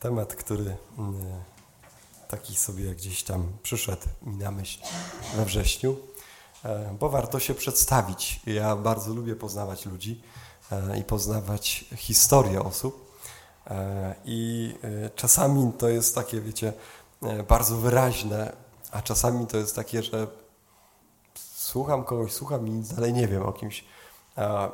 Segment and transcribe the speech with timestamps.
[0.00, 1.14] temat, który mm,
[2.28, 4.80] taki sobie gdzieś tam przyszedł mi na myśl
[5.36, 5.96] we wrześniu,
[6.64, 8.40] e, bo warto się przedstawić.
[8.46, 10.22] Ja bardzo lubię poznawać ludzi
[10.72, 13.20] e, i poznawać historię osób.
[13.66, 14.74] E, I
[15.14, 16.72] czasami to jest takie, wiecie,
[17.48, 18.52] bardzo wyraźne,
[18.90, 20.26] a czasami to jest takie, że
[21.56, 23.84] słucham kogoś, słucham i nic dalej nie wiem o kimś.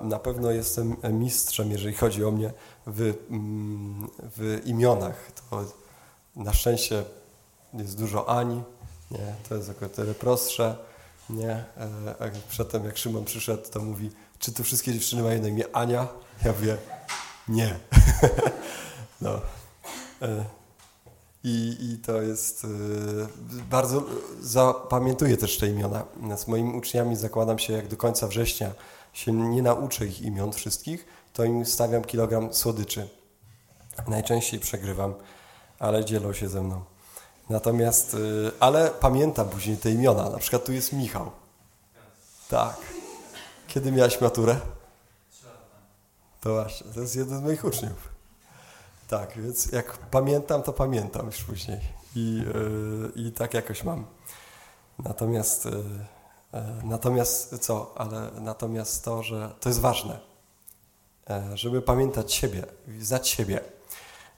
[0.01, 2.53] Na pewno jestem mistrzem, jeżeli chodzi o mnie,
[2.87, 5.32] w, mm, w imionach.
[5.50, 5.64] To
[6.36, 7.04] na szczęście
[7.75, 8.63] jest dużo Ani,
[9.11, 9.35] nie?
[9.49, 10.76] to jest o tyle prostsze.
[11.31, 11.64] Nie?
[12.21, 16.09] E, przedtem jak Szymon przyszedł, to mówi, czy tu wszystkie dziewczyny mają na imię Ania?
[16.45, 16.76] Ja mówię,
[17.48, 17.79] nie.
[19.21, 19.40] no.
[20.23, 20.45] E,
[21.45, 22.68] I, I to jest e,
[23.71, 24.04] bardzo
[24.40, 26.04] zapamiętuję też te imiona.
[26.37, 28.71] Z moimi uczniami zakładam się, jak do końca września
[29.16, 33.08] się nie nauczę ich imion wszystkich, to im stawiam kilogram słodyczy.
[34.08, 35.14] Najczęściej przegrywam,
[35.78, 36.84] ale dzielą się ze mną.
[37.50, 40.31] Natomiast, y, ale pamiętam później te imiona.
[40.31, 41.31] Na przykład tu jest Michał.
[42.48, 42.77] Tak.
[43.69, 44.61] Kiedy miałeś maturę?
[46.41, 48.08] To właśnie, to jest jeden z moich uczniów.
[49.08, 51.80] Tak, więc jak pamiętam, to pamiętam już później.
[52.17, 54.06] I, yy, i tak jakoś mam.
[54.98, 56.16] Natomiast, yy,
[56.85, 57.93] natomiast co?
[57.97, 60.19] Ale natomiast to, że to jest ważne
[61.31, 62.65] E, żeby pamiętać siebie,
[63.01, 63.61] znać siebie.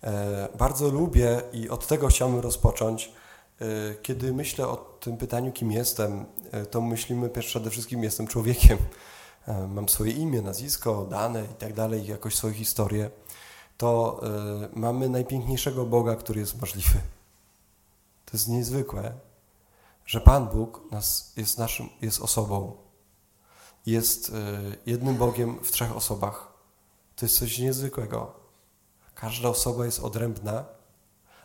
[0.03, 3.13] E, bardzo lubię i od tego chciałbym rozpocząć.
[3.61, 3.65] E,
[4.03, 6.25] kiedy myślę o tym pytaniu, kim jestem,
[6.71, 8.79] to myślimy przede wszystkim, jestem człowiekiem.
[9.69, 13.11] Mam swoje imię, nazwisko, dane i tak dalej, jakoś swoją historię.
[13.77, 14.21] To
[14.73, 16.99] mamy najpiękniejszego Boga, który jest możliwy.
[18.25, 19.13] To jest niezwykłe,
[20.09, 22.77] że Pan Bóg nas, jest, naszym, jest osobą.
[23.87, 24.33] Jest
[24.87, 26.53] jednym Bogiem w trzech osobach
[27.17, 28.35] to jest coś niezwykłego.
[29.15, 30.65] Każda osoba jest odrębna,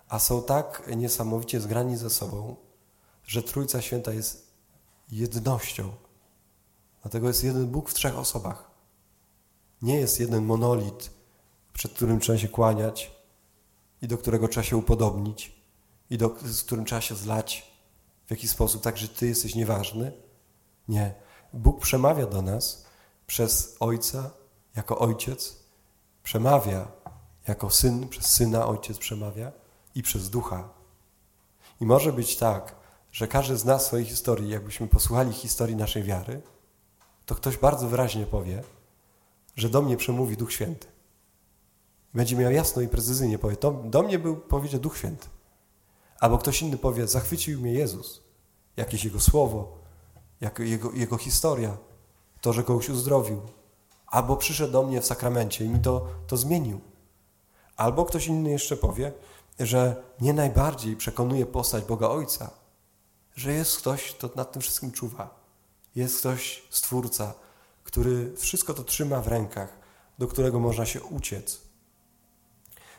[0.10, 2.56] a są tak niesamowicie zgrani ze sobą,
[3.24, 4.54] że Trójca Święta jest
[5.12, 5.92] jednością.
[7.02, 8.72] Dlatego jest jeden Bóg w trzech osobach.
[9.82, 11.12] Nie jest jeden monolit,
[11.74, 13.12] przed którym trzeba się kłaniać
[14.02, 15.56] i do którego trzeba się upodobnić
[16.10, 17.73] i do, z którym trzeba się zlać
[18.34, 20.12] jakiś sposób, tak, że Ty jesteś nieważny.
[20.88, 21.14] Nie.
[21.54, 22.86] Bóg przemawia do nas
[23.28, 24.32] przez Ojca,
[24.76, 25.56] jako Ojciec,
[26.24, 26.88] przemawia
[27.48, 29.52] jako syn, przez syna ojciec przemawia
[29.96, 30.70] i przez ducha.
[31.82, 32.76] I może być tak,
[33.12, 36.42] że każdy z nas w swojej historii, jakbyśmy posłuchali historii naszej wiary,
[37.26, 38.64] to ktoś bardzo wyraźnie powie,
[39.56, 40.88] że do mnie przemówi Duch Święty.
[42.14, 45.28] Będzie miał jasno i precyzyjnie powie, to do mnie był powiedział Duch Święty.
[46.20, 48.23] Albo ktoś inny powie, zachwycił mnie Jezus,
[48.78, 49.78] jakieś Jego słowo,
[50.60, 51.78] jego, jego historia,
[52.42, 53.42] to, że kogoś uzdrowił,
[54.14, 56.82] Albo przyszedł do mnie w sakramencie i mi to, to zmienił.
[57.78, 59.12] Albo ktoś inny jeszcze powie,
[59.60, 62.50] że nie najbardziej przekonuje postać Boga Ojca,
[63.36, 65.36] że jest ktoś, kto nad tym wszystkim czuwa.
[65.96, 67.34] Jest ktoś, Stwórca,
[67.84, 69.78] który wszystko to trzyma w rękach,
[70.20, 71.62] do którego można się uciec.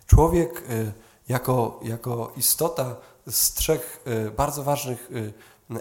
[0.06, 0.92] Człowiek y,
[1.28, 2.96] jako, jako istota
[3.26, 5.32] z trzech y, bardzo ważnych y,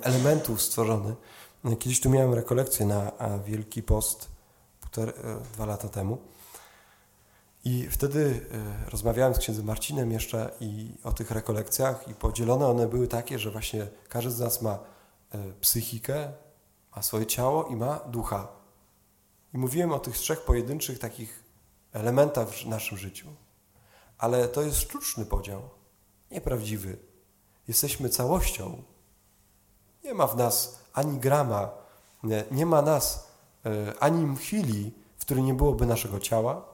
[0.01, 1.16] elementów stworzony.
[1.79, 3.11] Kiedyś tu miałem rekolekcję na
[3.45, 4.33] Wielki Post
[4.97, 6.17] E, dwa lata temu.
[7.66, 8.47] I wtedy
[8.85, 13.39] e, rozmawiałem z księdzem Marcinem jeszcze i o tych rekolekcjach i podzielone one były takie,
[13.39, 14.79] że właśnie każdy z nas ma
[15.31, 16.33] e, psychikę,
[16.95, 18.47] ma swoje ciało i ma ducha.
[19.53, 21.43] I mówiłem o tych trzech pojedynczych takich
[21.93, 23.27] elementach w naszym życiu.
[24.17, 25.61] Ale to jest sztuczny podział,
[26.31, 26.97] nieprawdziwy.
[27.67, 28.83] Jesteśmy całością.
[30.03, 31.72] Nie ma w nas ani grama,
[32.24, 33.34] nie, nie ma nas
[33.66, 36.66] E, ani chwili, w której nie byłoby naszego ciała,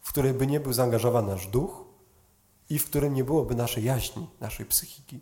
[0.00, 1.84] w której by nie był zaangażowany nasz duch
[2.70, 5.20] i w którym nie byłoby naszej jaźni, naszej psychiki.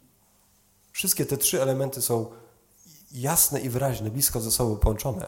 [0.92, 2.26] Wszystkie te trzy elementy są
[3.12, 5.26] jasne i wyraźne, blisko ze sobą połączone.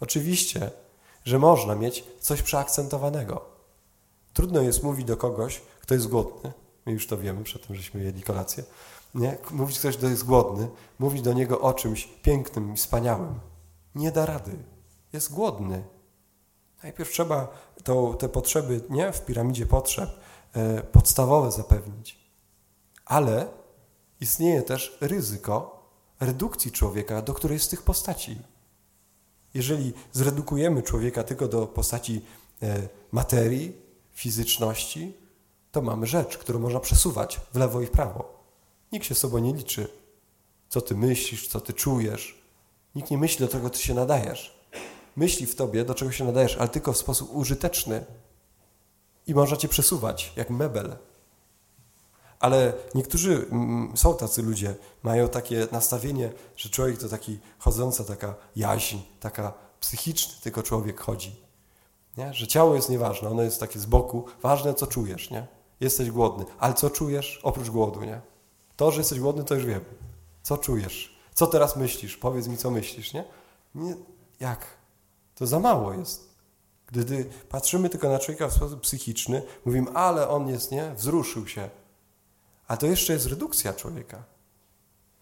[0.00, 0.70] Oczywiście,
[1.24, 3.44] że można mieć coś przeakcentowanego.
[4.34, 6.52] Trudno jest mówić do kogoś, kto jest głodny,
[6.86, 8.64] my już to wiemy, przed tym, żeśmy jedli kolację,
[9.14, 9.38] nie?
[9.50, 10.68] mówić ktoś, kto jest głodny,
[10.98, 13.40] mówić do niego o czymś pięknym i wspaniałym.
[13.94, 14.52] Nie da rady
[15.12, 15.84] jest głodny.
[16.82, 17.48] Najpierw trzeba
[17.84, 20.10] to, te potrzeby, nie w piramidzie potrzeb,
[20.52, 22.18] e, podstawowe zapewnić.
[23.04, 23.48] Ale
[24.20, 25.82] istnieje też ryzyko
[26.20, 28.38] redukcji człowieka do którejś z tych postaci.
[29.54, 32.24] Jeżeli zredukujemy człowieka tylko do postaci
[32.62, 33.76] e, materii,
[34.12, 35.16] fizyczności,
[35.72, 38.31] to mamy rzecz, którą można przesuwać w lewo i w prawo.
[38.92, 39.88] Nikt się sobą nie liczy.
[40.68, 42.42] Co ty myślisz, co ty czujesz.
[42.94, 44.62] Nikt nie myśli, do czego ty się nadajesz
[45.16, 48.04] myśli w tobie, do czego się nadajesz, ale tylko w sposób użyteczny
[49.26, 50.96] i można cię przesuwać, jak mebel.
[52.40, 58.34] Ale niektórzy mm, są tacy ludzie, mają takie nastawienie, że człowiek to taki chodząca taka
[58.56, 61.42] jaźń, taka psychiczny tylko człowiek chodzi.
[62.16, 62.34] Nie?
[62.34, 65.46] Że ciało jest nieważne, ono jest takie z boku, ważne co czujesz, nie?
[65.80, 68.20] Jesteś głodny, ale co czujesz oprócz głodu, nie?
[68.76, 69.84] To, że jesteś głodny, to już wiem.
[70.42, 71.18] Co czujesz?
[71.34, 72.16] Co teraz myślisz?
[72.16, 73.24] Powiedz mi, co myślisz, nie?
[73.74, 73.94] nie
[74.40, 74.66] jak?
[75.34, 76.32] To za mało jest.
[76.86, 80.94] Gdy patrzymy tylko na człowieka w sposób psychiczny, mówimy, ale on jest, nie?
[80.94, 81.70] Wzruszył się.
[82.68, 84.22] A to jeszcze jest redukcja człowieka.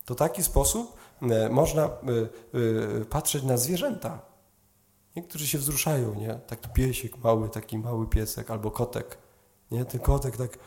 [0.05, 4.19] To taki sposób e, można e, e, patrzeć na zwierzęta.
[5.17, 6.35] Niektórzy się wzruszają, nie?
[6.35, 9.19] Taki piesik mały, taki mały piesek albo kotek.
[9.71, 9.85] Nie?
[9.85, 10.59] Ten kotek tak,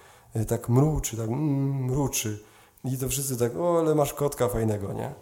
[0.48, 2.44] tak mruczy, tak mm, mruczy.
[2.84, 5.14] I to wszyscy tak, o, ale masz kotka fajnego, nie?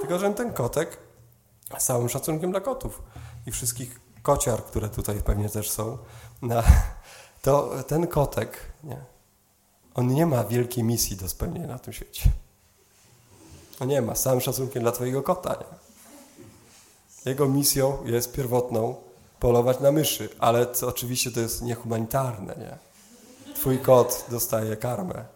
[0.00, 0.98] Tylko, że ten kotek,
[1.78, 3.02] z całym szacunkiem dla kotów
[3.46, 5.98] i wszystkich kociar, które tutaj pewnie też są,
[7.42, 9.04] to ten kotek, nie?
[9.94, 12.30] On nie ma wielkiej misji do spełnienia na tym świecie.
[13.80, 15.84] On nie ma, całym szacunkiem dla twojego kota, nie?
[17.30, 18.94] Jego misją jest pierwotną
[19.40, 22.78] polować na myszy, ale to, oczywiście to jest niehumanitarne, nie?
[23.54, 25.33] Twój kot dostaje karmę.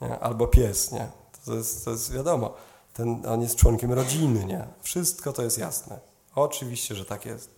[0.00, 0.18] Nie?
[0.18, 1.08] Albo pies, nie?
[1.44, 2.54] To jest, to jest wiadomo.
[2.92, 4.66] Ten, on jest członkiem rodziny, nie?
[4.82, 6.00] Wszystko to jest jasne.
[6.34, 7.50] Oczywiście, że tak jest.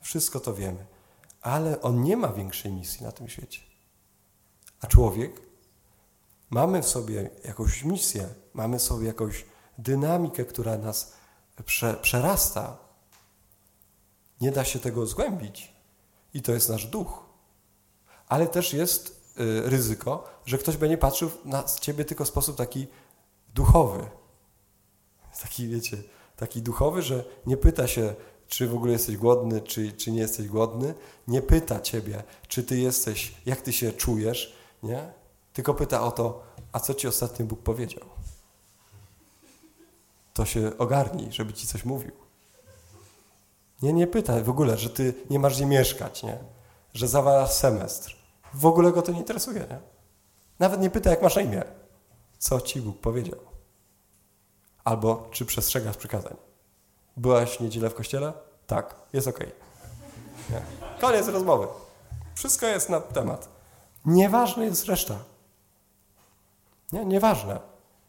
[0.00, 0.86] Wszystko to wiemy.
[1.42, 3.60] Ale on nie ma większej misji na tym świecie.
[4.80, 5.40] A człowiek
[6.50, 9.44] mamy w sobie jakąś misję, mamy w sobie jakąś
[9.78, 11.12] dynamikę, która nas
[11.64, 12.76] prze, przerasta.
[14.40, 15.74] Nie da się tego zgłębić.
[16.34, 17.24] I to jest nasz duch.
[18.28, 19.13] Ale też jest
[19.64, 22.86] ryzyko, że ktoś będzie patrzył na ciebie tylko w sposób taki
[23.54, 24.06] duchowy.
[25.42, 25.96] Taki, wiecie,
[26.36, 28.14] taki duchowy, że nie pyta się,
[28.48, 30.94] czy w ogóle jesteś głodny, czy, czy nie jesteś głodny.
[31.28, 35.12] Nie pyta ciebie, czy ty jesteś, jak ty się czujesz, nie?
[35.52, 36.42] Tylko pyta o to,
[36.72, 38.04] a co ci ostatnio Bóg powiedział
[40.34, 42.12] to się ogarnij, żeby ci coś mówił.
[43.82, 46.38] Nie, nie pytaj w ogóle, że ty nie masz gdzie mieszkać, nie?
[46.94, 48.16] Że zawalasz semestr.
[48.54, 49.78] W ogóle go to nie interesuje, nie?
[50.58, 51.62] Nawet nie pytaj, jak masz na imię.
[52.38, 53.38] Co ci Bóg powiedział?
[54.84, 56.36] Albo czy przestrzegasz przykazań.
[57.16, 58.32] Byłaś niedzielę w kościele?
[58.66, 59.52] Tak, jest okej.
[61.00, 61.66] Koniec rozmowy.
[62.34, 63.48] Wszystko jest na temat.
[64.04, 65.18] Nieważne jest reszta.
[66.92, 67.60] Nie, nieważne.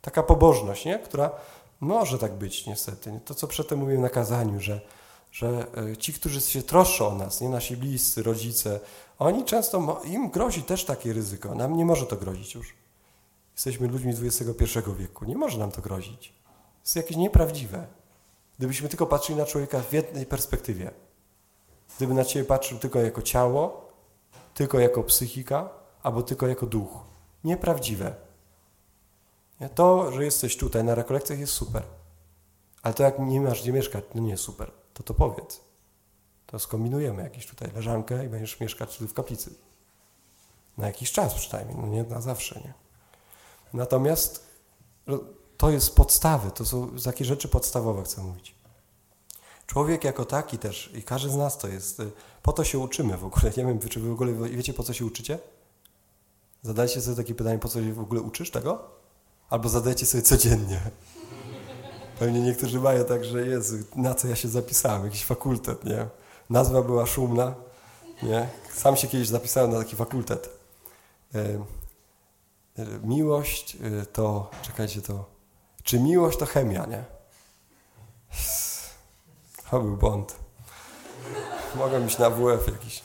[0.01, 0.99] Taka pobożność, nie?
[0.99, 1.31] która
[1.79, 3.19] może tak być niestety.
[3.25, 4.81] To, co przedtem mówiłem na kazaniu, że,
[5.31, 8.79] że e, ci, którzy się troszczą o nas, nie nasi bliscy, rodzice,
[9.19, 11.55] oni często, im grozi też takie ryzyko.
[11.55, 12.73] Nam nie może to grozić już.
[13.53, 15.25] Jesteśmy ludźmi XXI wieku.
[15.25, 16.33] Nie może nam to grozić.
[16.83, 17.87] Jest jakieś nieprawdziwe.
[18.57, 20.91] Gdybyśmy tylko patrzyli na człowieka w jednej perspektywie.
[21.97, 23.91] Gdyby na Ciebie patrzył tylko jako ciało,
[24.53, 25.69] tylko jako psychika,
[26.03, 27.03] albo tylko jako duch.
[27.43, 28.15] Nieprawdziwe.
[29.75, 31.83] To, że jesteś tutaj na rekolekcjach jest super.
[32.83, 34.71] Ale to jak nie masz gdzie mieszkać, no nie super.
[34.93, 35.64] To to powiedz.
[36.55, 39.53] To skombinujemy jakieś tutaj leżankę i będziesz mieszkać tu w kaplicy.
[40.77, 42.73] Na jakiś czas przynajmniej, no nie na zawsze, nie?
[43.73, 44.47] Natomiast
[45.07, 45.19] no,
[45.57, 48.55] to jest podstawy, to są takie rzeczy podstawowe, chcę mówić.
[49.67, 52.11] Człowiek jako taki też, i każdy z nas to jest, y,
[52.41, 53.51] po to się uczymy w ogóle.
[53.57, 55.39] Nie wiem, czy wy w ogóle wiecie, po co się uczycie?
[56.61, 58.87] Zadajcie sobie takie pytanie, po co się w ogóle uczysz tego?
[59.49, 60.81] Albo zadajcie sobie codziennie.
[62.19, 65.05] Pewnie niektórzy mają tak, że Jezu, na co ja się zapisałem?
[65.05, 66.07] Jakiś fakultet, nie?
[66.49, 67.53] Nazwa była szumna,
[68.23, 68.49] nie?
[68.73, 70.49] Sam się kiedyś zapisałem na taki fakultet.
[71.35, 75.25] E, e, miłość e, to, czekajcie, to,
[75.83, 77.03] czy miłość to chemia, nie?
[79.71, 80.35] To był błąd.
[81.75, 83.03] Mogę iść na WF jakiś.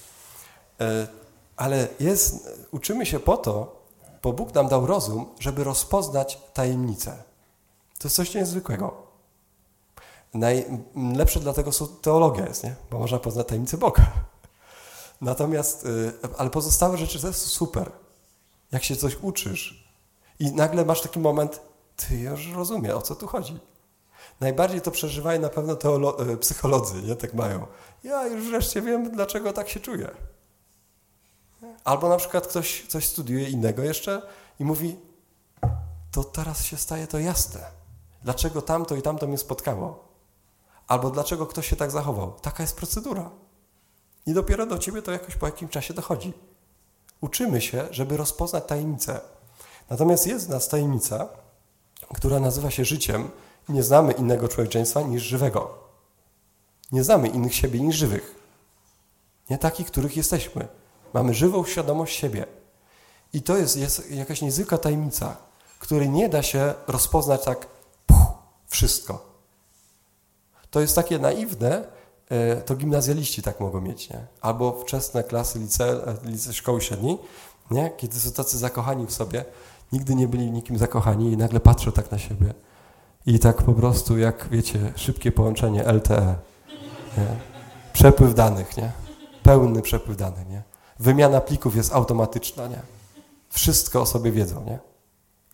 [1.56, 3.82] Ale jest, uczymy się po to,
[4.23, 7.23] bo Bóg nam dał rozum, żeby rozpoznać tajemnicę.
[7.99, 9.00] To jest coś niezwykłego.
[10.34, 12.75] Najlepsze dlatego są teologia jest, nie?
[12.90, 14.02] Bo można poznać tajemnicę Boga.
[15.20, 17.92] Natomiast, y, ale pozostałe rzeczy to jest super.
[18.72, 19.90] Jak się coś uczysz
[20.38, 21.60] i nagle masz taki moment,
[21.96, 23.58] ty już rozumiem, o co tu chodzi.
[24.40, 25.76] Najbardziej to przeżywają na pewno
[26.32, 27.16] y, psycholodzy, nie?
[27.16, 27.66] Tak mają.
[28.04, 30.10] Ja już wreszcie wiem, dlaczego tak się czuję.
[31.84, 34.22] Albo na przykład ktoś coś studiuje innego jeszcze
[34.60, 34.96] i mówi,
[36.12, 37.60] to teraz się staje to jasne.
[38.22, 40.10] Dlaczego tamto i tamto mnie spotkało?
[40.90, 42.32] Albo dlaczego ktoś się tak zachował?
[42.42, 43.30] Taka jest procedura.
[44.26, 46.32] I dopiero do ciebie to jakoś po jakimś czasie dochodzi.
[47.20, 49.20] Uczymy się, żeby rozpoznać tajemnicę.
[49.90, 51.28] Natomiast jest w nas tajemnica,
[52.14, 53.30] która nazywa się życiem
[53.68, 55.78] nie znamy innego człowieczeństwa niż żywego.
[56.92, 58.35] Nie znamy innych siebie niż żywych.
[59.50, 60.68] Nie takich, których jesteśmy.
[61.14, 62.47] Mamy żywą świadomość siebie.
[63.32, 65.37] I to jest, jest jakaś niezwykła tajemnica,
[65.78, 67.66] której nie da się rozpoznać tak
[68.06, 68.32] puch,
[68.68, 69.29] wszystko.
[70.71, 71.85] To jest takie naiwne,
[72.29, 74.27] e, to gimnazjaliści tak mogą mieć, nie?
[74.41, 77.19] Albo wczesne klasy lice, lice szkoły średniej,
[77.71, 77.91] nie?
[77.97, 79.45] Kiedy są tacy zakochani w sobie,
[79.93, 82.55] nigdy nie byli nikim zakochani i nagle patrzą tak na siebie.
[83.27, 86.35] I tak po prostu, jak wiecie, szybkie połączenie LTE.
[87.19, 87.27] Nie?
[87.93, 88.93] Przepływ danych, nie?
[89.43, 90.62] Pełny przepływ danych, nie?
[90.99, 92.83] Wymiana plików jest automatyczna, nie?
[93.50, 94.79] Wszystko o sobie wiedzą, nie?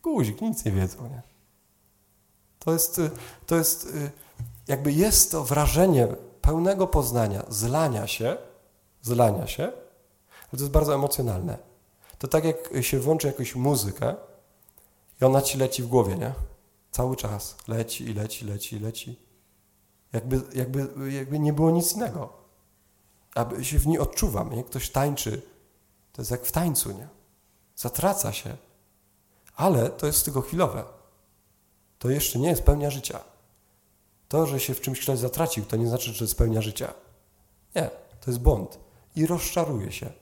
[0.03, 1.23] Guzik, nic nie wiedzą, nie?
[2.59, 3.11] To jest, y,
[3.47, 4.11] to jest, y,
[4.69, 6.09] jakby jest to wrażenie
[6.41, 8.37] pełnego poznania, zlania się,
[9.03, 11.59] zlania się, ale to jest bardzo emocjonalne.
[12.19, 14.15] To tak jak się włączy jakąś muzykę
[15.21, 16.33] i ona ci leci w głowie, nie?
[16.91, 19.19] Cały czas leci i leci, leci, leci.
[20.13, 22.33] Jakby, jakby, jakby nie było nic innego.
[23.35, 24.65] Aby się w niej odczuwam, nie?
[24.65, 25.43] Ktoś tańczy.
[26.13, 27.09] To jest jak w tańcu, nie?
[27.77, 28.57] Zatraca się.
[29.57, 30.85] Ale to jest tylko chwilowe.
[31.99, 33.21] To jeszcze nie jest pełnia życia.
[34.29, 36.95] To, że się w czymś ktoś zatracił, to nie znaczy, że to jest pełnia życia.
[37.75, 37.91] Nie,
[38.21, 38.79] to jest błąd.
[39.17, 40.13] I rozczaruje się.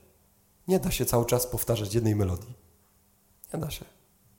[0.67, 2.53] Nie da się cały czas powtarzać jednej melodii.
[3.53, 3.85] Nie da się.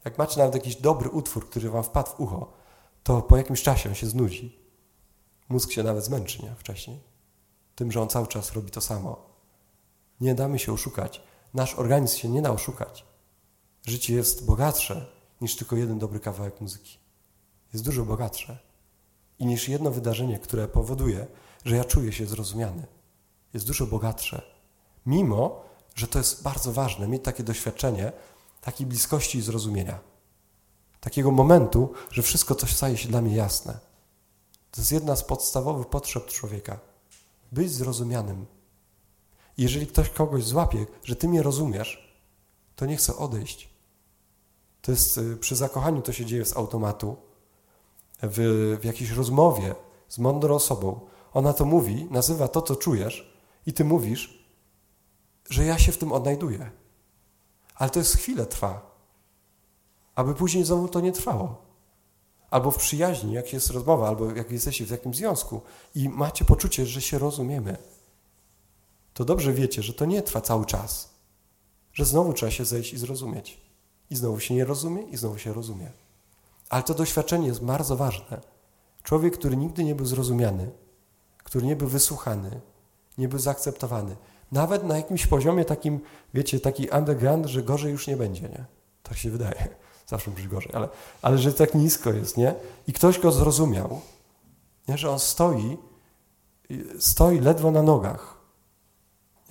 [0.05, 2.53] Jak macie nawet jakiś dobry utwór, który wam wpadł w ucho,
[3.03, 4.59] to po jakimś czasie on się znudzi.
[5.49, 6.55] Mózg się nawet zmęczy, nie?
[6.55, 7.01] Wcześniej.
[7.75, 9.27] Tym, że on cały czas robi to samo.
[10.21, 11.23] Nie damy się oszukać.
[11.55, 13.05] Nasz organizm się nie da oszukać.
[13.87, 15.07] Życie jest bogatsze
[15.41, 16.99] niż tylko jeden dobry kawałek muzyki.
[17.73, 18.59] Jest dużo bogatsze.
[19.39, 21.27] I niż jedno wydarzenie, które powoduje,
[21.65, 22.87] że ja czuję się zrozumiany.
[23.55, 24.43] Jest dużo bogatsze.
[25.07, 25.63] Mimo,
[25.95, 28.13] że to jest bardzo ważne, mieć takie doświadczenie,
[28.61, 29.99] takiej bliskości i zrozumienia.
[31.01, 33.79] Takiego momentu, że wszystko coś staje się dla mnie jasne.
[34.71, 36.79] To jest jedna z podstawowych potrzeb człowieka.
[37.53, 38.47] Być zrozumianym.
[39.59, 42.19] Jeżeli ktoś kogoś złapie, że ty mnie rozumiesz,
[42.77, 43.69] to nie chce odejść.
[44.83, 47.17] To jest y, przy zakochaniu to się dzieje z automatu.
[48.23, 49.75] W, w jakiejś rozmowie
[50.09, 51.01] z mądrą osobą.
[51.33, 54.47] Ona to mówi, nazywa to, co czujesz, i ty mówisz,
[55.51, 56.71] że ja się w tym odnajduję.
[57.75, 58.97] Ale to jest chwilę trwa.
[60.15, 61.63] Aby później znowu to nie trwało.
[62.51, 65.61] Albo w przyjaźni, jak jest rozmowa, albo jak jesteście w jakimś związku
[65.95, 67.77] i macie poczucie, że się rozumiemy,
[69.15, 71.11] to dobrze wiecie, że to nie trwa cały czas.
[71.93, 73.61] Że znowu trzeba się zejść i zrozumieć.
[74.11, 75.93] I znowu się nie rozumie, i znowu się rozumie.
[76.71, 78.41] Ale to doświadczenie jest bardzo ważne.
[79.03, 80.71] Człowiek, który nigdy nie był zrozumiany,
[81.45, 82.61] który nie był wysłuchany,
[83.19, 84.17] nie był zaakceptowany,
[84.53, 86.01] nawet na jakimś poziomie takim,
[86.35, 88.65] wiecie, taki underground, że gorzej już nie będzie, nie?
[89.03, 89.69] Tak się wydaje.
[90.07, 90.89] Zawsze może gorzej, ale,
[91.23, 92.55] ale że tak nisko jest, nie?
[92.87, 94.01] I ktoś go zrozumiał,
[94.89, 94.99] nie?
[94.99, 95.79] że on stoi,
[96.99, 98.41] stoi ledwo na nogach,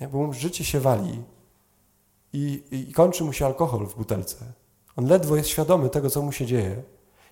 [0.00, 0.08] nie?
[0.08, 1.22] bo mu życie się wali
[2.32, 4.36] i, i kończy mu się alkohol w butelce.
[4.96, 6.82] On ledwo jest świadomy tego, co mu się dzieje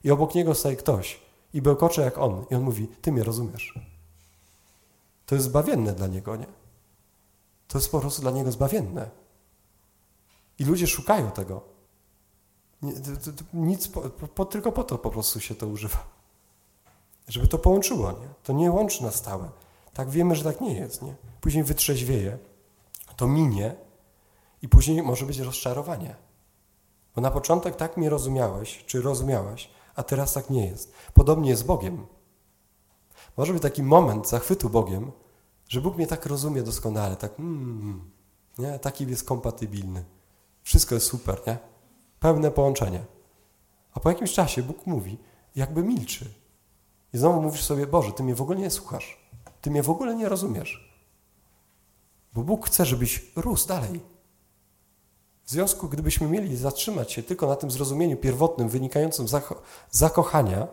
[0.04, 1.20] i obok niego stoi ktoś
[1.52, 3.78] i bełkocze jak on i on mówi, ty mnie rozumiesz.
[5.26, 6.46] To jest zbawienne dla niego, nie?
[7.68, 9.10] To jest po prostu dla niego zbawienne.
[10.58, 11.60] I ludzie szukają tego.
[13.52, 15.98] Nic, po, po, tylko po to po prostu się to używa.
[17.28, 18.28] Żeby to połączyło, nie?
[18.42, 19.50] To nie łączy na stałe.
[19.94, 21.14] Tak wiemy, że tak nie jest, nie?
[21.40, 22.38] Później wytrzeźwieje,
[23.16, 23.74] to minie
[24.62, 26.16] i później może być rozczarowanie.
[27.14, 30.92] Bo na początek tak mnie rozumiałeś, czy rozumiałaś, a teraz tak nie jest.
[31.14, 32.06] Podobnie jest Bogiem.
[33.36, 35.12] Może być taki moment zachwytu Bogiem,
[35.68, 38.10] że Bóg mnie tak rozumie doskonale, tak, mm,
[38.58, 40.04] nie, taki jest kompatybilny.
[40.62, 41.58] Wszystko jest super, nie?
[42.20, 43.04] Pełne połączenie.
[43.92, 45.18] A po jakimś czasie Bóg mówi,
[45.56, 46.34] jakby milczy.
[47.12, 49.18] I znowu mówisz sobie, Boże, Ty mnie w ogóle nie słuchasz.
[49.60, 50.94] Ty mnie w ogóle nie rozumiesz.
[52.32, 54.00] Bo Bóg chce, żebyś rósł dalej.
[55.46, 59.40] W związku, gdybyśmy mieli zatrzymać się tylko na tym zrozumieniu pierwotnym, wynikającym z
[59.90, 60.66] zakochania,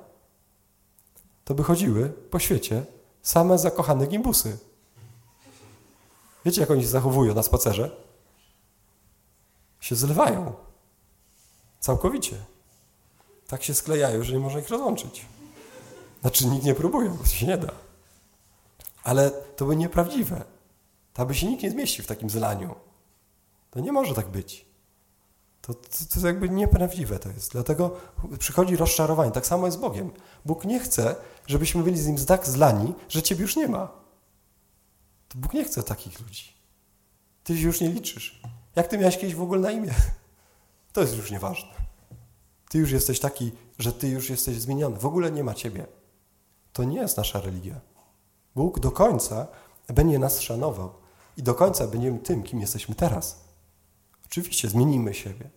[1.46, 2.86] to by chodziły po świecie
[3.22, 4.58] same zakochane gimbusy.
[6.46, 7.96] Wiecie, jak oni się zachowują na spacerze?
[9.80, 10.54] Się zlewają.
[11.80, 12.36] Całkowicie.
[13.48, 15.26] Tak się sklejają, że nie można ich rozłączyć.
[16.22, 17.72] Znaczy nikt nie próbuje, bo się nie da.
[19.04, 20.44] Ale to by nieprawdziwe.
[21.14, 22.76] To by się nikt nie zmieścił w takim zlaniu.
[23.72, 24.66] To nie może tak być.
[25.62, 27.52] To, to, to jakby nieprawdziwe to jest.
[27.52, 27.98] Dlatego
[28.40, 29.32] przychodzi rozczarowanie.
[29.32, 30.12] Tak samo jest z Bogiem.
[30.46, 31.16] Bóg nie chce,
[31.48, 33.88] żebyśmy byli z Nim tak zlani, że Ciebie już nie ma.
[35.28, 36.54] To Bóg nie chce takich ludzi.
[37.44, 38.42] Ty się już nie liczysz.
[38.76, 39.94] Jak ty miałeś kiedyś w ogóle na imię?
[40.94, 41.70] To jest już nieważne.
[42.70, 44.98] Ty już jesteś taki, że ty już jesteś zmieniony.
[44.98, 45.86] W ogóle nie ma ciebie.
[46.74, 47.80] To nie jest nasza religia.
[48.56, 49.48] Bóg do końca
[49.88, 50.94] będzie nas szanował
[51.38, 53.51] i do końca będziemy tym, kim jesteśmy teraz.
[54.32, 55.50] Oczywiście zmienimy siebie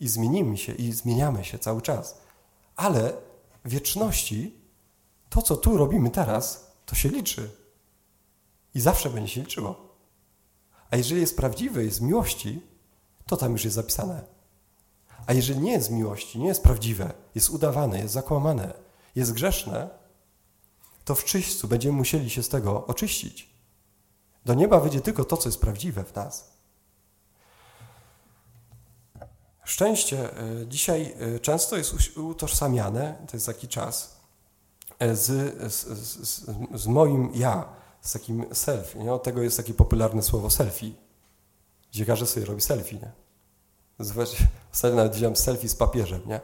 [0.00, 2.20] i zmienimy się i zmieniamy się cały czas.
[2.76, 3.12] Ale
[3.64, 4.54] w wieczności
[5.28, 7.50] to, co tu robimy teraz, to się liczy.
[8.74, 9.96] I zawsze będzie się liczyło.
[10.90, 12.62] A jeżeli jest prawdziwe, jest z miłości,
[13.26, 14.24] to tam już jest zapisane.
[15.26, 18.74] A jeżeli nie jest z miłości, nie jest prawdziwe, jest udawane, jest zakłamane,
[19.14, 19.88] jest grzeszne,
[21.04, 23.50] to w czyśćcu będziemy musieli się z tego oczyścić.
[24.44, 26.55] Do nieba wyjdzie tylko to, co jest prawdziwe w nas.
[29.66, 34.16] Szczęście e, dzisiaj e, często jest utożsamiane, to jest taki czas,
[34.98, 37.68] e, z, z, z, z moim ja,
[38.00, 38.98] z takim selfie.
[38.98, 39.12] Nie?
[39.12, 40.92] Od tego jest takie popularne słowo selfie,
[42.06, 42.96] każdy sobie robi selfie.
[42.96, 43.12] Nie?
[44.72, 46.40] Ostatnio nawet widziałem selfie z papieżem, nie?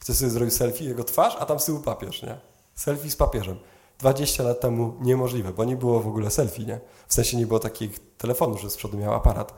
[0.00, 2.38] Chce sobie zrobić selfie, jego twarz, a tam z tyłu papież, nie?
[2.74, 3.58] Selfie z papieżem.
[3.98, 6.80] 20 lat temu niemożliwe, bo nie było w ogóle selfie, nie?
[7.08, 9.54] W sensie nie było takich telefonów, że z przodu miał aparat.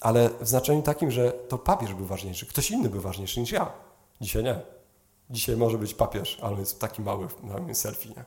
[0.00, 3.72] Ale w znaczeniu takim, że to papież był ważniejszy, ktoś inny był ważniejszy niż ja.
[4.20, 4.60] Dzisiaj nie.
[5.30, 8.24] Dzisiaj może być papież, ale jest taki mały na selfie, nie?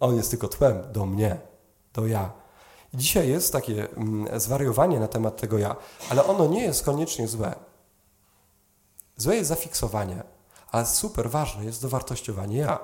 [0.00, 1.40] On jest tylko tłem do mnie,
[1.92, 2.32] do ja.
[2.94, 5.76] I dzisiaj jest takie mm, zwariowanie na temat tego ja,
[6.10, 7.54] ale ono nie jest koniecznie złe.
[9.16, 10.22] Złe jest zafiksowanie,
[10.70, 12.78] ale super ważne jest dowartościowanie ja.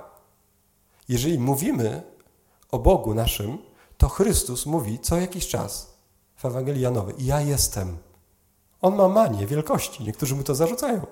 [1.09, 2.03] Jeżeli mówimy
[2.71, 3.59] o Bogu naszym,
[3.99, 5.98] to Chrystus mówi co jakiś czas
[6.39, 7.99] w Ewangelii Janowej: Ja jestem.
[8.81, 10.05] On ma manię wielkości.
[10.05, 11.07] Niektórzy mu to zarzucają.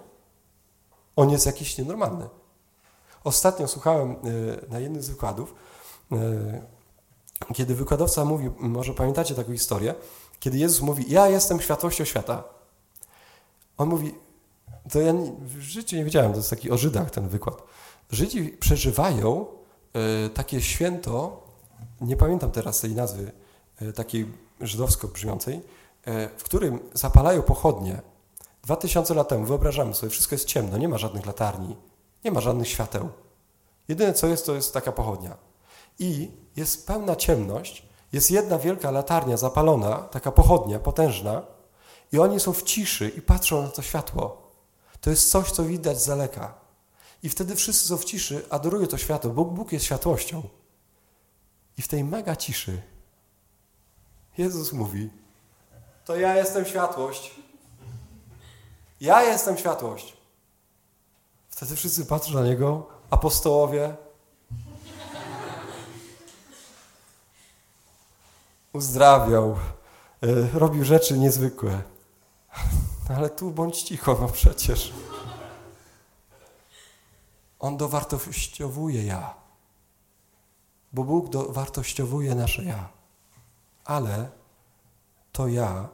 [1.17, 2.29] On jest jakiś nienormalny.
[3.25, 4.17] Ostatnio słuchałem e,
[4.71, 5.55] na jednym z wykładów,
[6.13, 6.17] e,
[7.55, 9.95] kiedy wykładowca mówi, może pamiętacie taką historię,
[10.41, 12.45] kiedy Jezus mówi: Ja jestem światłością świata.
[13.79, 14.15] On mówi:
[14.93, 17.63] To ja w życiu nie wiedziałem, to jest taki o Żydach ten wykład.
[18.11, 19.57] Żydzi przeżywają
[19.97, 21.43] E, takie święto,
[22.01, 23.33] nie pamiętam teraz tej nazwy,
[23.95, 24.27] takiej
[24.61, 25.61] żydowsko brzmiącej,
[26.05, 28.03] e, w którym zapalają pochodnie.
[28.63, 31.77] Dwa tysiące lat temu, wyobrażamy sobie, wszystko jest ciemno, nie ma żadnych latarni,
[32.25, 33.09] nie ma żadnych świateł.
[33.89, 35.37] Jedyne co jest, to jest taka pochodnia.
[35.99, 41.43] I jest pełna ciemność, jest jedna wielka latarnia zapalona, taka pochodnia potężna,
[42.13, 44.53] i oni są w ciszy i patrzą na to światło.
[45.01, 46.55] To jest coś, co widać z daleka.
[47.23, 50.43] I wtedy wszyscy są w ciszy, adorują to światło, bo Bóg jest światłością.
[51.79, 52.83] I w tej mega ciszy
[54.39, 55.11] Jezus mówi:
[56.05, 57.35] To ja jestem światłość.
[59.01, 60.17] Ja jestem światłość.
[61.51, 63.97] Wtedy wszyscy patrzą na niego, apostołowie.
[68.73, 69.57] Uzdrawiał,
[70.23, 71.83] e, robił rzeczy niezwykłe.
[73.17, 74.93] Ale tu bądź cicho, no przecież.
[77.59, 79.35] On dowartościowuje ja.
[80.93, 82.96] Bo Bóg dowartościowuje nasze ja.
[83.87, 84.31] Ale
[85.33, 85.89] to ja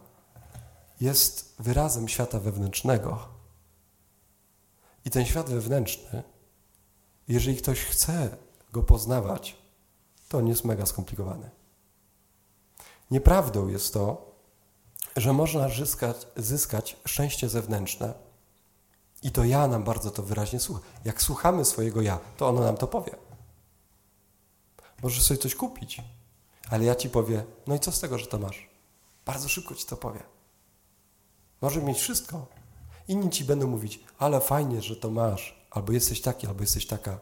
[1.01, 3.29] jest wyrazem świata wewnętrznego.
[5.05, 6.23] I ten świat wewnętrzny,
[7.29, 8.37] jeżeli ktoś chce
[8.73, 9.57] go poznawać,
[10.29, 11.51] to on jest mega skomplikowany.
[13.11, 14.33] Nieprawdą jest to,
[15.17, 18.15] że można zyskać, zyskać szczęście zewnętrzne
[19.23, 20.81] i to ja nam bardzo to wyraźnie słucha.
[21.05, 23.17] Jak słuchamy swojego ja, to ono nam to powie.
[25.03, 26.03] Możesz sobie coś kupić,
[26.71, 28.71] ale ja ci powie, no i co z tego, że to masz?
[29.25, 30.23] Bardzo szybko ci to powie.
[31.61, 32.47] Może mieć wszystko.
[33.09, 37.19] Inni ci będą mówić, ale fajnie, że to masz, albo jesteś taki, albo jesteś taka,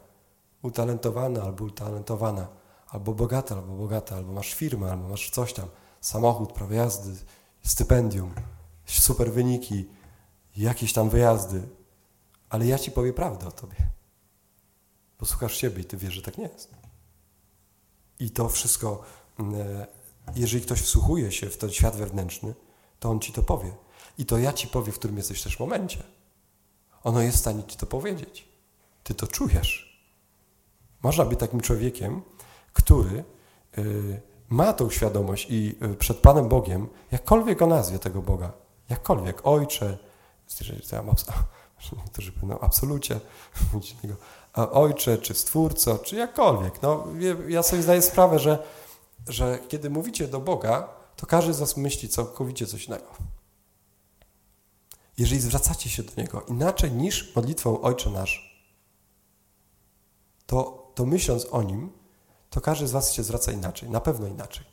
[0.63, 2.49] utalentowany, albo utalentowana,
[2.89, 5.69] albo bogata, albo bogata, albo masz firmę, albo masz coś tam,
[6.01, 7.17] samochód, prawo jazdy,
[7.63, 8.35] stypendium,
[8.85, 9.89] super wyniki,
[10.57, 11.69] jakieś tam wyjazdy,
[12.49, 13.77] ale ja ci powiem prawdę o tobie.
[15.19, 16.71] Posłuchasz siebie i ty wiesz, że tak nie jest.
[18.19, 19.03] I to wszystko,
[20.37, 22.55] jeżeli ktoś wsłuchuje się w ten świat wewnętrzny,
[23.01, 23.73] to on ci to powie.
[24.19, 26.03] I to ja ci powiem, w którym jesteś też momencie.
[27.05, 28.49] Ono jest w stanie ci to powiedzieć.
[29.03, 30.01] Ty to czujesz.
[31.03, 32.23] Można być takim człowiekiem,
[32.73, 33.25] który
[33.79, 38.53] y, ma tą świadomość i y, przed Panem Bogiem, jakkolwiek o nazwie tego Boga,
[38.89, 39.99] jakkolwiek, Ojcze,
[41.97, 43.21] Niektórzy będą absolucie
[44.55, 46.83] ojcze, czy stwórco, czy jakkolwiek.
[46.83, 47.07] No,
[47.49, 48.63] ja sobie zdaję sprawę, że,
[49.29, 53.07] że kiedy mówicie do Boga, to każdy z was myśli całkowicie coś innego.
[55.19, 58.65] Jeżeli zwracacie się do Niego inaczej niż modlitwą Ojcze Nasz,
[60.47, 61.93] to, to myśląc o Nim,
[62.51, 64.67] to każdy z was się zwraca inaczej, na pewno inaczej.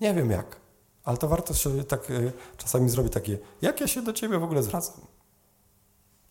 [0.00, 0.56] Nie wiem jak,
[1.04, 4.44] ale to warto się tak y, czasami zrobić takie, jak ja się do Ciebie w
[4.44, 5.06] ogóle zwracam?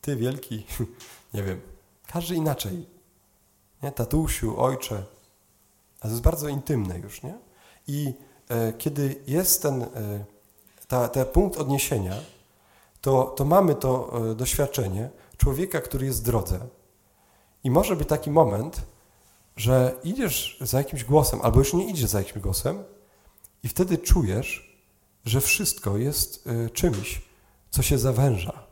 [0.01, 0.65] Ty wielki,
[1.33, 1.61] nie wiem,
[2.07, 2.85] każdy inaczej.
[3.83, 3.91] Nie?
[3.91, 5.03] Tatusiu, ojcze.
[6.01, 7.37] A to jest bardzo intymne już, nie?
[7.87, 8.13] I
[8.49, 9.87] e, kiedy jest ten, e,
[10.87, 12.15] ta, ten punkt odniesienia,
[13.01, 16.59] to, to mamy to e, doświadczenie człowieka, który jest w drodze.
[17.63, 18.81] I może być taki moment,
[19.55, 22.83] że idziesz za jakimś głosem, albo już nie idziesz za jakimś głosem,
[23.63, 24.77] i wtedy czujesz,
[25.25, 27.21] że wszystko jest e, czymś,
[27.69, 28.63] co się zawęża.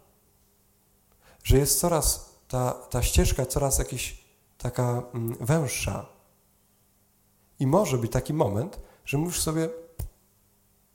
[1.44, 4.24] Że jest coraz, ta, ta ścieżka coraz jakaś
[4.58, 6.19] taka mm, węższa.
[7.60, 9.70] I może być taki moment, że mówisz sobie,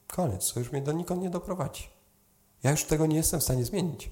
[0.07, 1.89] koniec, to już mnie do nikąd nie doprowadzi.
[2.63, 4.11] Ja już tego nie jestem w stanie zmienić.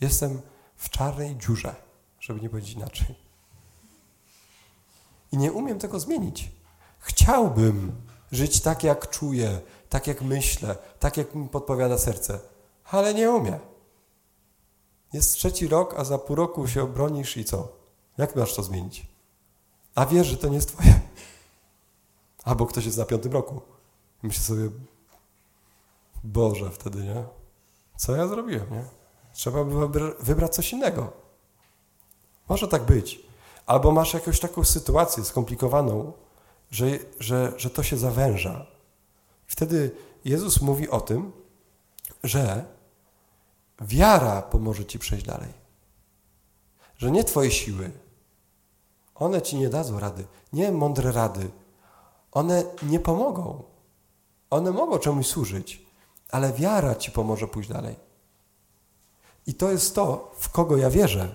[0.00, 0.40] Jestem
[0.76, 1.74] w czarnej dziurze,
[2.20, 3.14] żeby nie powiedzieć inaczej.
[5.32, 6.50] I nie umiem tego zmienić.
[6.98, 7.92] Chciałbym
[8.32, 12.40] żyć tak, jak czuję, tak, jak myślę, tak, jak mi podpowiada serce,
[12.84, 13.58] ale nie umiem.
[15.12, 17.72] Jest trzeci rok, a za pół roku się obronisz i co?
[18.18, 19.06] Jak masz to zmienić?
[19.94, 21.00] A wiesz, że to nie jest twoje.
[22.44, 23.60] Albo ktoś jest na piątym roku.
[24.22, 24.70] Myślę sobie,
[26.24, 27.24] Boże, wtedy nie?
[27.96, 28.84] Co ja zrobiłem, nie?
[29.32, 29.88] Trzeba by
[30.20, 31.12] wybrać coś innego.
[32.48, 33.20] Może tak być.
[33.66, 36.12] Albo masz jakąś taką sytuację skomplikowaną,
[36.70, 36.86] że,
[37.20, 38.66] że, że to się zawęża.
[39.46, 39.90] Wtedy
[40.24, 41.32] Jezus mówi o tym,
[42.24, 42.64] że
[43.80, 45.52] wiara pomoże ci przejść dalej.
[46.96, 47.90] Że nie twoje siły.
[49.14, 50.24] One ci nie dadzą rady.
[50.52, 51.50] Nie mądre rady.
[52.32, 53.62] One nie pomogą.
[54.50, 55.86] One mogą czemuś służyć,
[56.30, 57.96] ale wiara ci pomoże pójść dalej.
[59.46, 61.34] I to jest to, w kogo ja wierzę,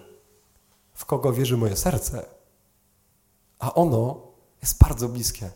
[0.94, 2.26] w kogo wierzy moje serce.
[3.60, 4.22] A ono
[4.62, 5.52] jest bardzo bliskie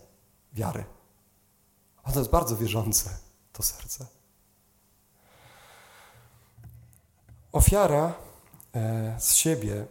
[0.54, 0.86] wiary.
[2.04, 3.10] Ono jest bardzo wierzące,
[3.54, 4.06] to serce.
[7.52, 8.14] Ofiara
[8.76, 9.86] e, z siebie,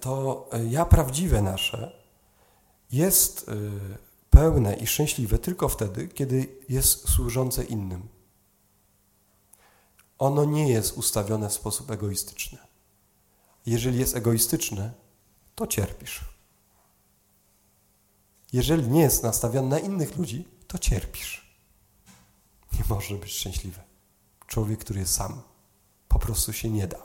[0.00, 2.02] to ja prawdziwe nasze,
[2.90, 3.52] jest e,
[4.32, 8.08] pełne i szczęśliwe tylko wtedy, kiedy jest służące innym.
[10.18, 12.58] Ono nie jest ustawione w sposób egoistyczny.
[13.66, 14.92] Jeżeli jest egoistyczne,
[15.54, 16.20] to cierpisz.
[18.52, 21.56] Jeżeli nie jest nastawiony na innych ludzi, to cierpisz.
[22.72, 23.80] Nie może być szczęśliwy.
[24.46, 25.42] Człowiek, który jest sam,
[26.08, 27.02] po prostu się nie da.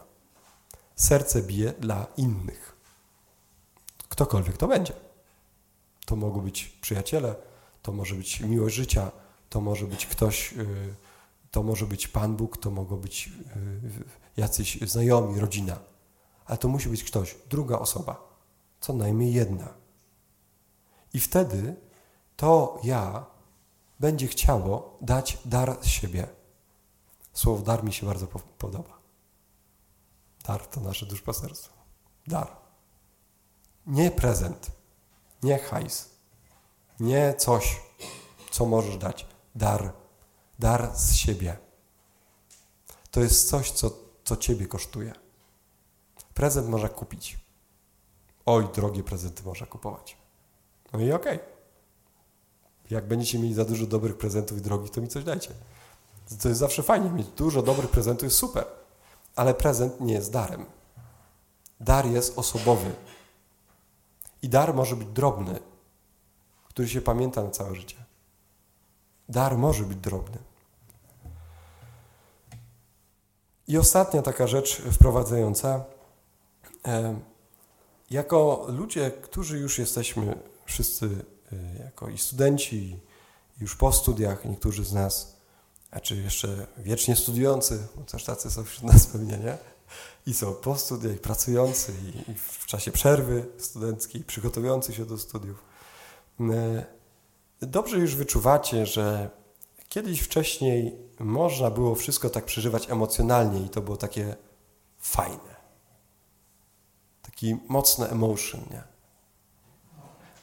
[0.95, 2.75] Serce bije dla innych.
[4.09, 5.06] Ktokolwiek to będzie.
[6.07, 7.35] To mogą być przyjaciele,
[7.81, 9.11] to może być miłość życia,
[9.49, 10.95] to może być ktoś, y,
[11.51, 15.79] to może być Pan Bóg, to mogą być y, jacyś znajomi, rodzina.
[16.45, 18.37] Ale to musi być ktoś, druga osoba,
[18.79, 19.73] co najmniej jedna.
[21.13, 21.75] I wtedy
[22.35, 23.25] to ja
[23.99, 26.27] będzie chciało dać dar z siebie.
[27.33, 28.97] Słowo dar mi się bardzo podoba.
[30.45, 31.73] Dar to nasze duszpasterstwo.
[32.27, 32.47] Dar.
[33.87, 34.76] Nie prezent,
[35.43, 36.09] nie hajs,
[36.99, 37.81] nie coś,
[38.51, 39.27] co możesz dać.
[39.55, 39.93] Dar.
[40.59, 41.57] Dar z siebie.
[43.11, 43.91] To jest coś, co,
[44.23, 45.13] co ciebie kosztuje.
[46.33, 47.39] Prezent można kupić.
[48.45, 50.17] Oj, drogie prezenty można kupować.
[50.93, 51.35] No i okej.
[51.35, 51.47] Okay.
[52.89, 55.49] Jak będziecie mieli za dużo dobrych prezentów i drogich, to mi coś dajcie.
[56.41, 57.09] To jest zawsze fajnie.
[57.09, 58.65] Mieć dużo dobrych prezentów jest super.
[59.35, 60.65] Ale prezent nie jest darem.
[61.79, 62.95] Dar jest osobowy.
[64.41, 65.59] I dar może być drobny,
[66.63, 67.95] który się pamięta na całe życie.
[69.29, 70.37] Dar może być drobny.
[73.67, 75.85] I ostatnia taka rzecz wprowadzająca.
[76.87, 77.19] E,
[78.11, 82.99] jako ludzie, którzy już jesteśmy wszyscy e, jako i studenci,
[83.59, 85.37] już po studiach, niektórzy z nas,
[85.91, 89.57] a czy jeszcze wiecznie studiujący, bo też tacy są wśród nas pewnie, nie?
[90.25, 91.93] I są po studiach, pracujący,
[92.27, 95.63] i w czasie przerwy studenckiej, przygotowujący się do studiów.
[96.39, 96.85] E,
[97.61, 99.29] dobrze już wyczuwacie, że
[99.89, 104.35] kiedyś wcześniej można było wszystko tak przeżywać emocjonalnie i to było takie
[104.99, 105.55] fajne.
[107.21, 108.83] Taki mocny emotion, nie?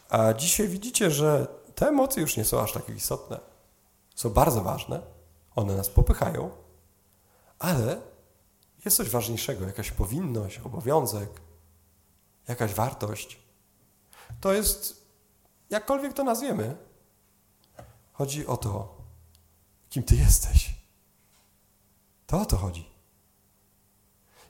[0.08, 3.40] A dzisiaj widzicie, że te emocje już nie są aż takie istotne.
[4.14, 5.00] Są bardzo ważne,
[5.56, 6.50] one nas popychają,
[7.58, 8.00] ale
[8.84, 11.30] jest coś ważniejszego, jakaś powinność, obowiązek,
[12.48, 13.38] jakaś wartość.
[14.40, 15.06] To jest,
[15.70, 16.76] jakkolwiek to nazwiemy,
[18.12, 18.98] chodzi o to,
[19.90, 20.74] kim ty jesteś.
[22.26, 22.90] To o to chodzi.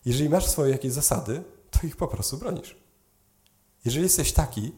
[0.04, 2.76] Jeżeli masz swoje jakieś zasady, to ich po prostu bronisz.
[3.84, 4.72] Jeżeli jesteś taki,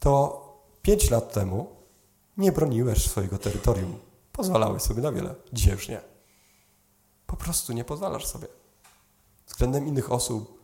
[0.00, 0.42] to
[0.82, 1.76] pięć lat temu
[2.36, 3.98] nie broniłeś swojego terytorium.
[4.32, 5.34] Pozwalałeś sobie na wiele.
[5.52, 6.00] Dzisiaj już nie.
[7.26, 8.46] Po prostu nie pozwalasz sobie.
[9.46, 10.62] Względem innych osób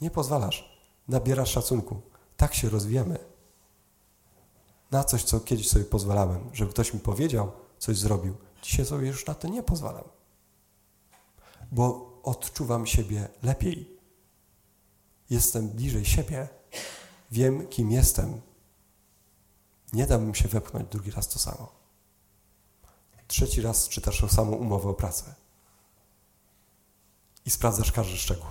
[0.00, 0.78] nie pozwalasz.
[1.08, 2.00] Nabierasz szacunku.
[2.36, 3.18] Tak się rozwijamy.
[4.90, 8.36] Na coś, co kiedyś sobie pozwalałem, żeby ktoś mi powiedział, coś zrobił.
[8.62, 10.04] Dzisiaj sobie już na to nie pozwalam.
[11.72, 13.98] bo odczuwam siebie lepiej.
[15.30, 16.48] Jestem bliżej siebie.
[17.30, 18.40] Wiem, kim jestem.
[19.92, 21.72] Nie dałbym się wepchnąć drugi raz to samo.
[23.28, 25.34] Trzeci raz czytasz tą samą umowę o pracę.
[27.46, 28.46] I sprawdzasz każdy szczegół.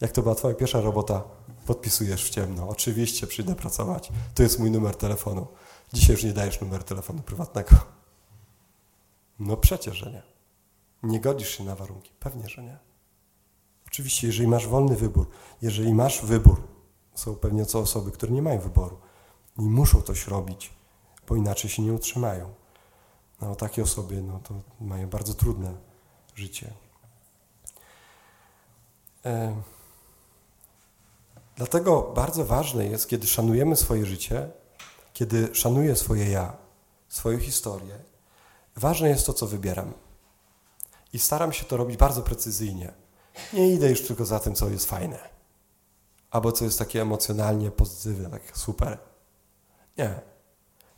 [0.00, 1.22] Jak to była twoja pierwsza robota,
[1.66, 2.68] podpisujesz w ciemno.
[2.68, 4.12] Oczywiście przyjdę pracować.
[4.34, 5.46] To jest mój numer telefonu.
[5.92, 7.70] Dzisiaj już nie dajesz numeru telefonu prywatnego.
[9.38, 10.22] No przecież, że nie.
[11.02, 12.12] Nie godzisz się na warunki.
[12.20, 12.78] Pewnie, że nie.
[13.86, 15.28] Oczywiście, jeżeli masz wolny wybór,
[15.62, 16.62] jeżeli masz wybór,
[17.14, 18.98] są pewnie co osoby, które nie mają wyboru
[19.58, 20.70] i muszą coś robić,
[21.28, 22.54] bo inaczej się nie utrzymają.
[23.40, 25.74] No, takie osoby no, to mają bardzo trudne
[26.34, 26.72] życie.
[29.26, 29.62] E
[31.56, 34.50] Dlatego bardzo ważne jest, kiedy szanujemy swoje życie,
[35.12, 36.56] kiedy szanuję swoje ja,
[37.08, 37.98] swoją historię,
[38.76, 39.92] ważne jest to, co wybieram.
[41.12, 42.92] I staram się to robić bardzo precyzyjnie.
[43.52, 45.28] Nie idę już tylko za tym, co jest fajne,
[46.30, 48.98] albo co jest takie emocjonalnie pozytywne, tak super.
[49.98, 50.20] Nie.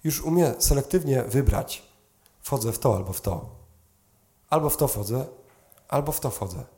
[0.04, 1.82] Już umiem selektywnie wybrać.
[2.40, 3.50] Wchodzę w to albo w to.
[4.50, 5.26] Albo w to wchodzę,
[5.88, 6.77] albo w to wchodzę.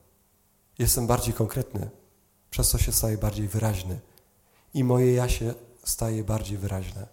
[0.81, 1.91] Jestem bardziej konkretny
[2.51, 4.01] przez co się staje bardziej wyraźny.
[4.75, 7.07] I moje ja się staje bardziej wyraźne.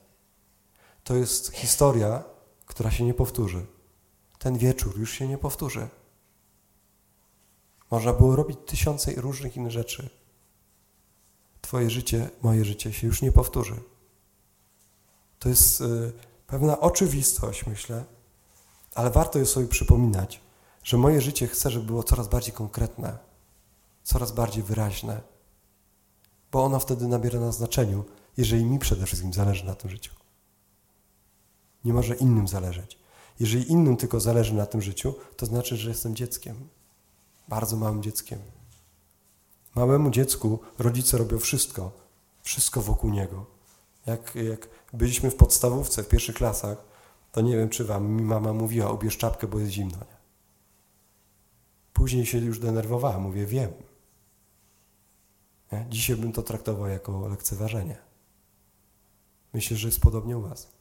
[1.04, 2.24] To jest historia,
[2.66, 3.66] która się nie powtórzy.
[4.40, 5.88] Ten wieczór już się nie powtórzy.
[7.92, 10.10] Można było robić tysiące różnych innych rzeczy.
[11.62, 13.76] Twoje życie, moje życie się już nie powtórzy.
[15.40, 16.12] To jest y,
[16.48, 18.06] pewna oczywistość, myślę,
[18.96, 20.42] ale warto je sobie przypominać,
[20.84, 23.27] że moje życie chcę, żeby było coraz bardziej konkretne
[24.08, 25.22] coraz bardziej wyraźne,
[26.52, 28.06] bo ono wtedy nabiera na znaczeniu,
[28.38, 30.12] jeżeli mi przede wszystkim zależy na tym życiu.
[31.86, 33.00] Nie może innym zależeć.
[33.40, 36.70] Jeżeli innym tylko zależy na tym życiu, to znaczy, że jestem dzieckiem.
[37.48, 38.40] Bardzo małym dzieckiem.
[39.76, 41.92] Małemu dziecku rodzice robią wszystko,
[42.44, 43.46] wszystko wokół niego.
[44.06, 46.78] Jak, jak byliśmy w podstawówce, w pierwszych klasach,
[47.32, 49.98] to nie wiem, czy wam mi mama mówiła, ubierz czapkę, bo jest zimno.
[49.98, 50.18] Nie?
[51.94, 53.72] Później się już denerwowała, mówię, wiem.
[55.72, 55.86] Nie?
[55.90, 57.98] Dzisiaj bym to traktował jako lekceważenie.
[59.54, 60.72] Myślę, że jest podobnie u Was.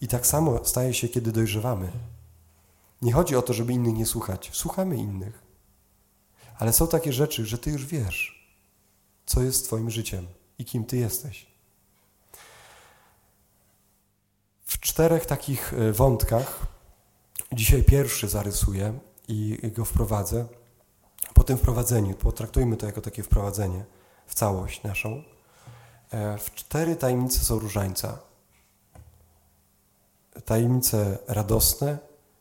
[0.00, 1.92] I tak samo staje się, kiedy dojrzewamy.
[3.02, 4.50] Nie chodzi o to, żeby innych nie słuchać.
[4.52, 5.42] Słuchamy innych.
[6.58, 8.48] Ale są takie rzeczy, że Ty już wiesz,
[9.26, 10.26] co jest Twoim życiem
[10.58, 11.46] i kim Ty jesteś.
[14.64, 16.66] W czterech takich e, wątkach
[17.52, 20.46] dzisiaj pierwszy zarysuję i go wprowadzę
[21.34, 23.84] po tym wprowadzeniu, potraktujmy to jako takie wprowadzenie
[24.26, 25.22] w całość naszą,
[26.10, 28.18] e, w cztery tajemnice są różańca.
[30.44, 31.98] Tajemnice radosne,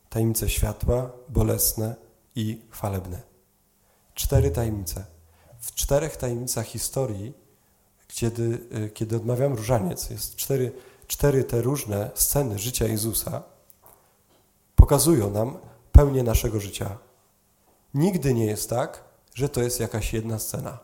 [0.10, 1.96] tajemnice światła, bolesne
[2.36, 3.22] i chwalebne.
[4.14, 5.06] Cztery tajemnice.
[5.60, 7.34] W czterech tajemnicach historii,
[8.08, 10.72] kiedy, e, kiedy odmawiam różaniec, jest cztery,
[11.08, 13.44] cztery te różne sceny życia Jezusa,
[14.76, 15.58] pokazują nam
[15.92, 16.98] pełnię naszego życia
[17.94, 20.80] Nigdy nie jest tak, że to jest jakaś jedna scena.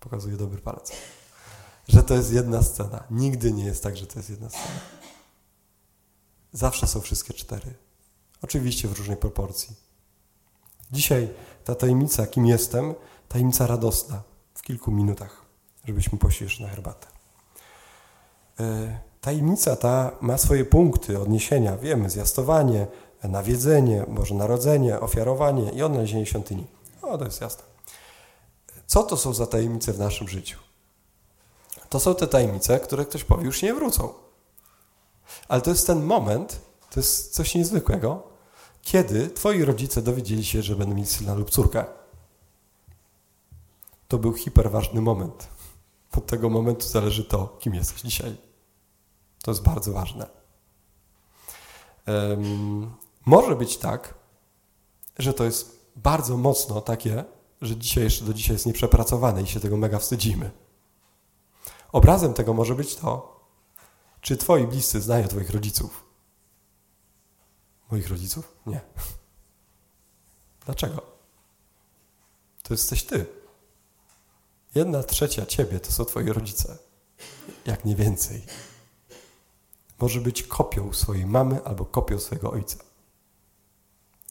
[0.00, 0.92] Pokazuję dobry palec.
[1.88, 3.04] Że to jest jedna scena.
[3.10, 4.80] Nigdy nie jest tak, że to jest jedna scena.
[6.52, 7.74] Zawsze są wszystkie cztery.
[8.42, 9.76] Oczywiście w różnej proporcji.
[10.92, 11.28] Dzisiaj
[11.64, 12.94] ta tajemnica, kim jestem,
[13.28, 14.22] tajemnica radosna.
[14.54, 15.44] W kilku minutach,
[15.84, 17.06] żebyśmy poszli jeszcze na herbatę.
[18.60, 21.76] E, tajemnica ta ma swoje punkty odniesienia.
[21.76, 22.86] Wiemy, zjastowanie,
[23.28, 26.66] nawiedzenie, Boże Narodzenie, ofiarowanie i odnalezienie świątyni.
[27.02, 27.64] O, to jest jasne.
[28.86, 30.58] Co to są za tajemnice w naszym życiu?
[31.88, 34.14] To są te tajemnice, które ktoś powie, już nie wrócą.
[35.48, 38.22] Ale to jest ten moment, to jest coś niezwykłego,
[38.82, 41.84] kiedy twoi rodzice dowiedzieli się, że będą mieli syna lub córkę.
[44.08, 45.48] To był hiperważny moment.
[46.16, 48.36] Od tego momentu zależy to, kim jesteś dzisiaj.
[49.42, 50.26] To jest bardzo ważne.
[53.26, 54.14] Może być tak,
[55.18, 57.24] że to jest bardzo mocno takie,
[57.62, 60.50] że dzisiaj jeszcze do dzisiaj jest nieprzepracowane i się tego mega wstydzimy.
[61.92, 63.40] Obrazem tego może być to,
[64.20, 66.04] czy twoi bliscy znają twoich rodziców.
[67.90, 68.56] Moich rodziców?
[68.66, 68.80] Nie.
[70.66, 71.02] Dlaczego?
[72.62, 73.26] To jesteś ty.
[74.74, 76.78] Jedna trzecia ciebie to są twoi rodzice.
[77.66, 78.46] Jak nie więcej.
[79.98, 82.91] Może być kopią swojej mamy albo kopią swojego ojca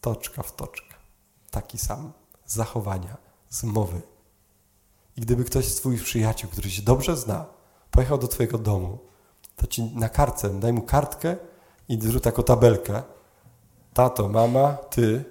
[0.01, 0.95] toczka w toczkę.
[1.51, 2.13] Taki sam.
[2.45, 3.17] Zachowania,
[3.49, 4.01] z mowy.
[5.17, 7.45] I gdyby ktoś z Twoich przyjaciół, który się dobrze zna,
[7.91, 8.99] pojechał do Twojego domu,
[9.55, 11.35] to Ci na kartce, daj mu kartkę
[11.89, 13.03] i taką tabelkę.
[13.93, 15.25] Tato, mama, Ty,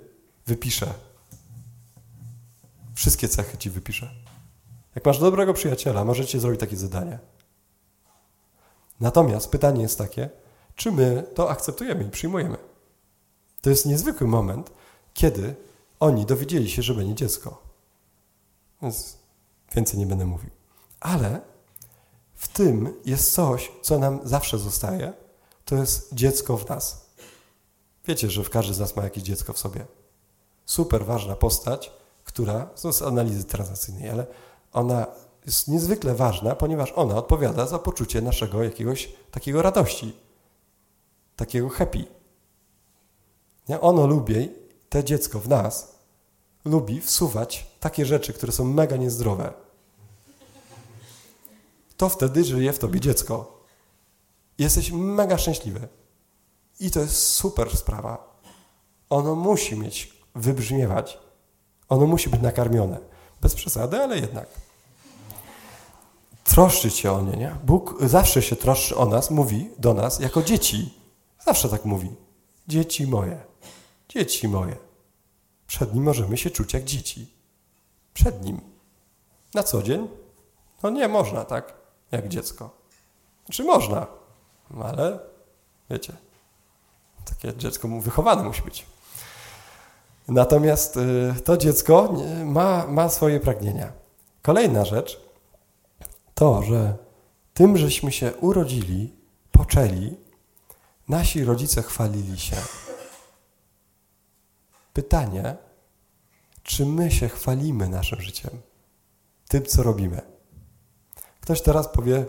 [0.47, 0.95] wypiszę
[2.95, 4.11] Wszystkie cechy ci wypiszę.
[4.95, 7.19] Jak masz dobrego przyjaciela, możecie zrobić takie zadanie.
[9.01, 10.31] Natomiast pytanie jest takie,
[10.75, 12.70] czy my to akceptujemy i przyjmujemy.
[13.61, 14.71] To jest niezwykły moment,
[15.15, 15.55] kiedy
[16.01, 17.63] oni dowiedzieli się, że będzie dziecko.
[18.83, 19.17] Więc
[19.75, 20.51] więcej nie będę mówił.
[21.01, 21.41] Ale
[22.35, 25.13] w tym jest coś, co nam zawsze zostaje.
[25.65, 27.11] To jest dziecko w nas.
[28.07, 29.87] Wiecie, że każdy z nas ma jakieś dziecko w sobie.
[30.67, 31.93] Super ważna postać,
[32.25, 34.27] która, z analizy transakcyjnej, ale
[34.73, 35.07] ona
[35.47, 40.17] jest niezwykle ważna, ponieważ ona odpowiada za poczucie naszego jakiegoś takiego radości,
[41.37, 42.20] takiego happy.
[43.69, 43.81] Nie?
[43.81, 44.49] Ono lubi,
[44.89, 45.95] te dziecko w nas,
[46.65, 49.53] lubi wsuwać takie rzeczy, które są mega niezdrowe.
[51.97, 53.65] To wtedy żyje w tobie dziecko.
[54.59, 55.89] Jesteś mega szczęśliwy.
[56.81, 58.41] I to jest super sprawa.
[59.11, 61.19] Ono musi mieć, wybrzmiewać.
[61.89, 62.99] Ono musi być nakarmione.
[63.41, 64.47] Bez przesady, ale jednak.
[66.45, 67.57] Troszczyć się o nie, nie?
[67.65, 70.95] Bóg zawsze się troszczy o nas, mówi do nas jako dzieci.
[71.47, 72.11] Zawsze tak mówi.
[72.69, 73.50] Dzieci moje.
[74.15, 74.77] Dzieci moje.
[75.67, 77.35] Przed Nim możemy się czuć jak dzieci.
[78.15, 78.61] Przed Nim.
[79.55, 80.09] Na co dzień?
[80.83, 81.75] No nie można, tak?
[82.13, 82.71] Jak dziecko.
[83.51, 84.07] Czy można?
[84.71, 85.19] No ale
[85.91, 86.13] wiecie,
[87.25, 88.87] takie dziecko wychowane musi być.
[90.29, 93.93] Natomiast y, to dziecko ma, ma swoje pragnienia.
[94.43, 95.21] Kolejna rzecz
[96.35, 96.97] to, że
[97.55, 99.13] tym, żeśmy się urodzili,
[99.53, 100.17] poczęli,
[101.09, 102.57] nasi rodzice chwalili się.
[104.93, 105.57] Pytanie,
[106.63, 108.51] czy my się chwalimy naszym życiem,
[109.49, 110.23] tym, co robimy?
[111.41, 112.25] Ktoś teraz powie,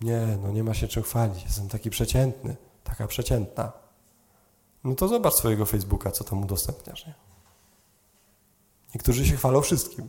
[0.00, 3.72] nie, no nie ma się czym chwalić, jestem taki przeciętny, taka przeciętna.
[4.84, 7.06] No to zobacz swojego Facebooka, co tam udostępniasz.
[7.06, 7.14] Nie?
[8.94, 10.08] Niektórzy się chwalą wszystkim.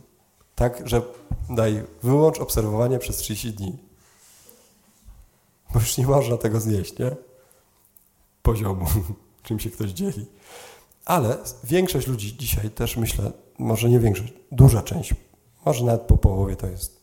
[0.54, 1.02] Tak, że
[1.50, 3.78] daj, wyłącz obserwowanie przez 30 dni.
[5.72, 7.16] Bo już nie można tego znieść, nie?
[8.42, 8.86] Poziomu,
[9.42, 10.26] czym się ktoś dzieli.
[11.04, 15.14] Ale większość ludzi dzisiaj też myślę, może nie większość, duża część,
[15.64, 17.02] może nawet po połowie to jest.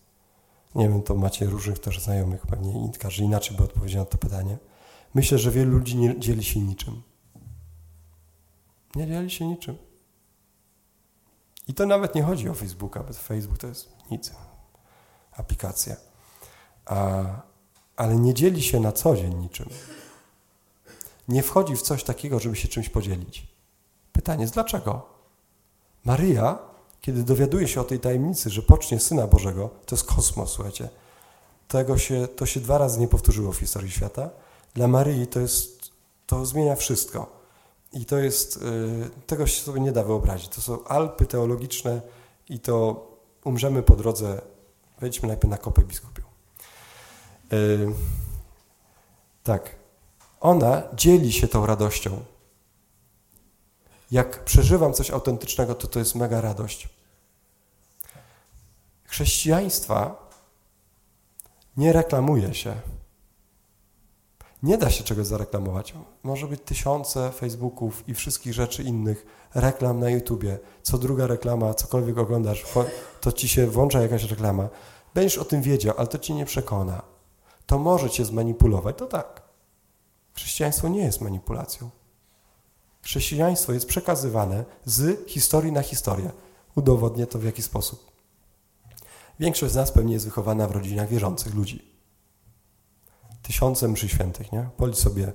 [0.75, 4.57] Nie wiem, to macie różnych też znajomych, pewnie każdy inaczej by odpowiedział na to pytanie.
[5.13, 7.01] Myślę, że wielu ludzi nie dzieli się niczym.
[8.95, 9.77] Nie dzieli się niczym.
[11.67, 14.31] I to nawet nie chodzi o Facebooka, bo Facebook to jest nic,
[15.31, 15.95] aplikacja.
[16.85, 17.23] A,
[17.95, 19.69] ale nie dzieli się na co dzień niczym.
[21.27, 23.47] Nie wchodzi w coś takiego, żeby się czymś podzielić.
[24.29, 25.01] Pytanie dlaczego?
[26.05, 26.59] Maryja,
[27.01, 30.89] kiedy dowiaduje się o tej tajemnicy, że pocznie Syna Bożego, to jest kosmos, słuchajcie.
[31.67, 34.29] Tego się, to się dwa razy nie powtórzyło w historii świata.
[34.73, 35.91] Dla Maryi to jest,
[36.27, 37.31] to zmienia wszystko.
[37.93, 40.47] I to jest, y, tego się sobie nie da wyobrazić.
[40.47, 42.01] To są Alpy teologiczne
[42.49, 43.07] i to
[43.43, 44.41] umrzemy po drodze.
[44.99, 46.23] Wejdźmy najpierw na kopę biskupią.
[47.53, 47.93] Y,
[49.43, 49.75] tak.
[50.39, 52.19] Ona dzieli się tą radością.
[54.11, 56.89] Jak przeżywam coś autentycznego, to to jest mega radość.
[59.03, 60.29] Chrześcijaństwa
[61.77, 62.75] nie reklamuje się.
[64.63, 65.93] Nie da się czegoś zareklamować.
[66.23, 70.59] Może być tysiące Facebooków i wszystkich rzeczy innych, reklam na YouTubie.
[70.83, 72.65] Co druga reklama, cokolwiek oglądasz,
[73.21, 74.69] to ci się włącza jakaś reklama.
[75.13, 77.01] Będziesz o tym wiedział, ale to ci nie przekona.
[77.65, 79.41] To może cię zmanipulować, to tak.
[80.33, 81.89] Chrześcijaństwo nie jest manipulacją.
[83.01, 86.31] Chrześcijaństwo jest przekazywane z historii na historię.
[86.75, 88.11] Udowodnię to w jaki sposób.
[89.39, 91.89] Większość z nas pewnie jest wychowana w rodzinach wierzących ludzi
[93.49, 94.69] tysiące mszy świętych, nie?
[94.77, 95.27] Policz sobie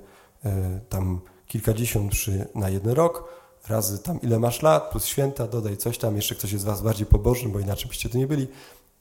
[0.45, 0.49] y,
[0.89, 3.29] tam kilkadziesiąt mszy na jeden rok,
[3.67, 6.81] razy tam ile masz lat, plus święta, dodaj coś tam, jeszcze ktoś jest z was
[6.81, 8.47] bardziej pobożny, bo inaczej byście tu nie byli.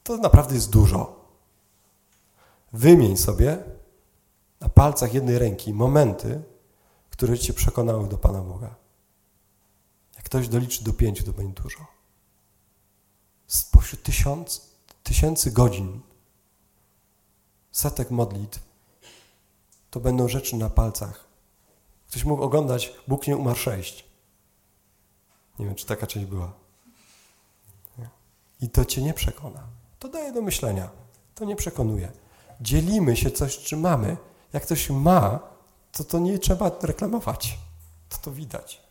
[0.02, 1.24] To naprawdę jest dużo.
[2.72, 3.58] Wymień sobie
[4.60, 6.42] na palcach jednej ręki momenty,
[7.14, 8.74] które cię przekonały do Pana Boga.
[10.16, 11.86] Jak ktoś doliczy do pięciu, to będzie dużo.
[13.46, 14.70] Spośród tysiąc,
[15.02, 16.00] tysięcy godzin,
[17.72, 18.62] setek modlitw,
[19.90, 21.24] to będą rzeczy na palcach.
[22.08, 24.04] Ktoś mógł oglądać Bóg nie umarł sześć.
[25.58, 26.52] Nie wiem, czy taka część była.
[28.60, 29.66] I to cię nie przekona.
[29.98, 30.90] To daje do myślenia.
[31.34, 32.12] To nie przekonuje.
[32.60, 34.16] Dzielimy się coś, czy mamy.
[34.52, 35.53] Jak ktoś ma,
[35.96, 37.58] to to nie trzeba reklamować.
[38.08, 38.82] To to widać.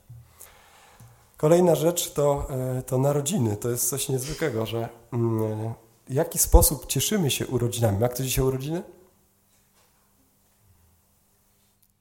[1.38, 3.58] Kolejna rzecz to, e, to narodziny.
[3.58, 5.74] To jest coś niezwykłego, że mm,
[6.08, 8.00] w jaki sposób cieszymy się urodzinami.
[8.00, 8.84] Ma ktoś dzisiaj urodziny?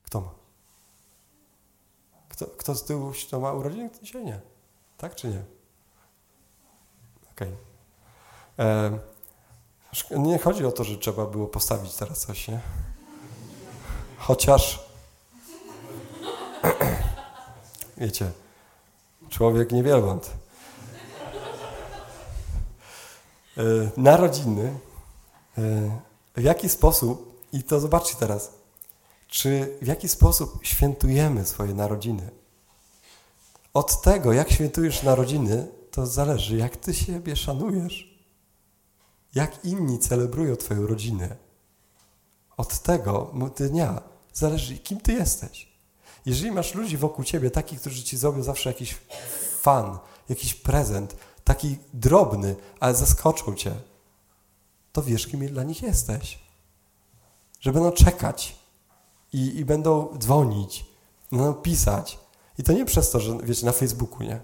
[0.03, 0.31] Kto ma?
[2.29, 3.91] Kto, kto z tyłu to ma urodziny?
[4.03, 4.41] Dzisiaj nie.
[4.99, 5.43] Tak czy nie?
[7.33, 7.33] Ok.
[7.35, 7.53] Okay.
[8.59, 8.99] E,
[10.11, 12.61] nie chodzi o to, że trzeba było postawić teraz coś, nie?
[14.19, 14.92] Chociaż,
[17.97, 18.31] wiecie,
[19.29, 20.31] człowiek nie wielbłąd.
[23.57, 23.63] E,
[23.97, 24.79] narodziny,
[25.59, 25.91] e,
[26.37, 28.51] w jaki sposób, i to zobaczcie teraz,
[29.29, 32.31] czy w jaki sposób świętujemy swoje narodziny.
[33.75, 38.13] Od tego, jak świętujesz narodziny, to zależy, jak ty siebie szanujesz.
[39.35, 41.37] Jak inni celebrują twoją rodzinę.
[42.57, 45.72] Od tego dnia zależy, kim ty jesteś.
[46.27, 48.97] Jeżeli masz ludzi wokół ciebie, takich, którzy ci zrobią zawsze jakiś
[49.61, 49.99] fan,
[50.29, 53.75] jakiś prezent, taki drobny, ale zaskoczą cię,
[54.93, 56.39] to wiesz, kim dla nich jesteś.
[57.61, 58.57] Że będą czekać
[59.33, 60.87] i, i będą dzwonić,
[61.33, 62.19] będą pisać.
[62.59, 64.41] I to nie przez to, że wiecie, na Facebooku, nie?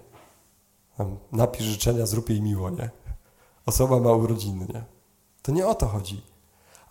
[0.97, 2.89] Tam napisz życzenia, zrób jej miło, nie?
[3.65, 4.83] Osoba ma urodziny, nie?
[5.41, 6.21] To nie o to chodzi.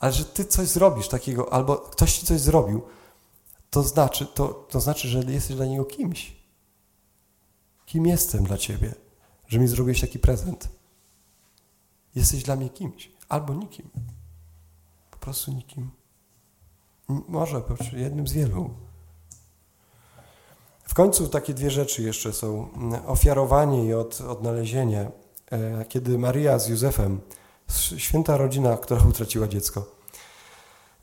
[0.00, 2.82] Ale że ty coś zrobisz takiego, albo ktoś ci coś zrobił,
[3.70, 6.36] to znaczy, to, to znaczy, że jesteś dla niego kimś.
[7.86, 8.94] Kim jestem dla ciebie,
[9.48, 10.68] że mi zrobiłeś taki prezent?
[12.14, 13.90] Jesteś dla mnie kimś, albo nikim.
[15.10, 15.90] Po prostu nikim.
[17.08, 17.62] Może
[17.92, 18.70] jednym z wielu.
[20.84, 22.68] W końcu takie dwie rzeczy jeszcze są.
[23.06, 25.10] Ofiarowanie i od, odnalezienie.
[25.50, 27.20] E, kiedy Maria z Józefem,
[27.96, 29.86] święta rodzina, która utraciła dziecko,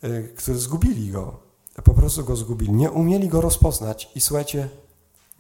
[0.02, 1.45] e, którzy zgubili go,
[1.84, 4.70] po prostu go zgubili, nie umieli go rozpoznać i słuchajcie,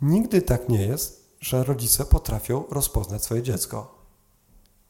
[0.01, 3.95] nigdy tak nie jest, że rodzice potrafią rozpoznać swoje dziecko.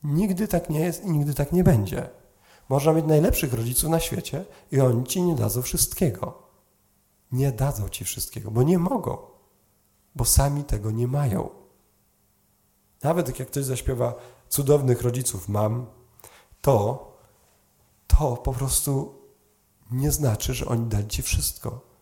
[0.04, 2.10] Nigdy tak nie jest i nigdy tak nie będzie.
[2.70, 6.44] Można mieć najlepszych rodziców na świecie i oni ci nie dadzą wszystkiego.
[7.32, 9.18] Nie dadzą ci wszystkiego, bo nie mogą,
[10.16, 11.50] bo sami tego nie mają.
[13.04, 14.16] Nawet jak ktoś zaśpiewa
[14.50, 15.86] cudownych rodziców mam,
[16.62, 17.16] to
[18.08, 19.22] to po prostu
[19.92, 21.96] nie znaczy, że oni dali ci wszystko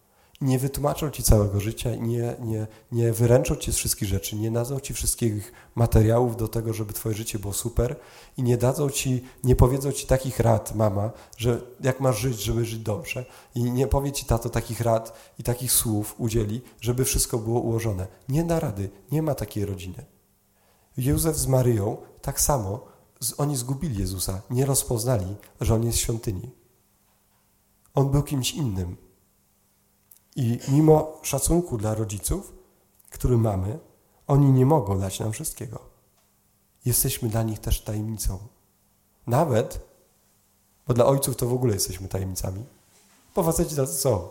[0.44, 4.80] nie wytłumaczą ci całego życia, nie, nie, nie wyręczą ci z wszystkich rzeczy, nie dadzą
[4.80, 7.96] ci wszystkich materiałów do tego, żeby twoje życie było super
[8.38, 12.66] i nie dadzą ci, nie powiedzą ci takich rad, mama, że jak masz żyć, żeby
[12.66, 13.26] żyć dobrze
[13.56, 18.08] i nie powie ci tato takich rad i takich słów udzieli, żeby wszystko było ułożone.
[18.30, 20.06] Nie da rady, nie ma takiej rodziny.
[20.98, 22.86] Józef z Maryją tak samo,
[23.38, 26.63] oni zgubili Jezusa, nie rozpoznali, że On jest świątyni.
[27.94, 28.98] On był kimś innym.
[30.36, 32.54] I mimo szacunku dla rodziców,
[33.10, 33.80] który mamy,
[34.28, 35.80] oni nie mogą dać nam wszystkiego.
[36.86, 38.40] Jesteśmy dla nich też tajemnicą.
[39.28, 39.80] Nawet,
[40.88, 42.66] bo dla ojców to w ogóle jesteśmy tajemnicami,
[43.36, 44.28] bo faceci tacy są.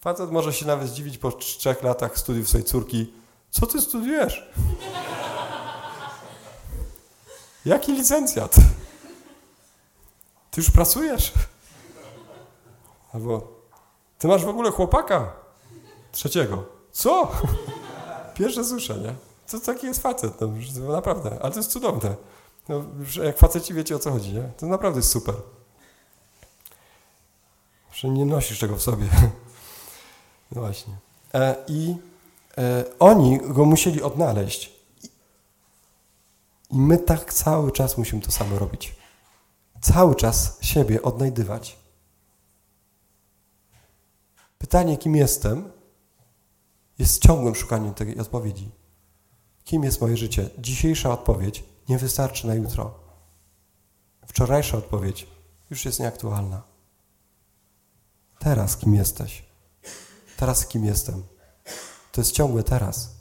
[0.00, 3.12] Facet może się nawet zdziwić po trzech latach studiów swojej córki.
[3.50, 4.50] Co ty studiujesz?
[7.64, 8.54] Jaki licencjat?
[10.50, 11.32] Ty już pracujesz?
[13.12, 13.48] Albo
[14.18, 15.32] ty masz w ogóle chłopaka?
[16.12, 16.64] Trzeciego.
[16.92, 17.32] Co?
[18.34, 19.14] Pierwsze słyszę, nie?
[19.50, 21.38] To taki jest facet, no, naprawdę.
[21.42, 22.16] Ale to jest cudowne.
[22.68, 22.84] No,
[23.24, 24.42] jak faceci wiecie o co chodzi, nie?
[24.56, 25.34] To naprawdę jest super.
[27.92, 29.06] Że nie nosisz tego w sobie.
[30.54, 30.94] No właśnie.
[31.34, 31.96] E, I
[32.58, 34.72] e, oni go musieli odnaleźć.
[36.70, 38.94] I my tak cały czas musimy to samo robić.
[39.80, 41.76] Cały czas siebie odnajdywać.
[44.62, 45.72] Pytanie, kim jestem,
[46.98, 48.70] jest ciągłym szukaniem tej odpowiedzi.
[49.64, 50.50] Kim jest moje życie?
[50.58, 52.94] Dzisiejsza odpowiedź nie wystarczy na jutro.
[54.26, 55.26] Wczorajsza odpowiedź
[55.70, 56.62] już jest nieaktualna.
[58.38, 59.44] Teraz kim jesteś?
[60.36, 61.22] Teraz kim jestem?
[62.12, 63.14] To jest ciągłe teraz.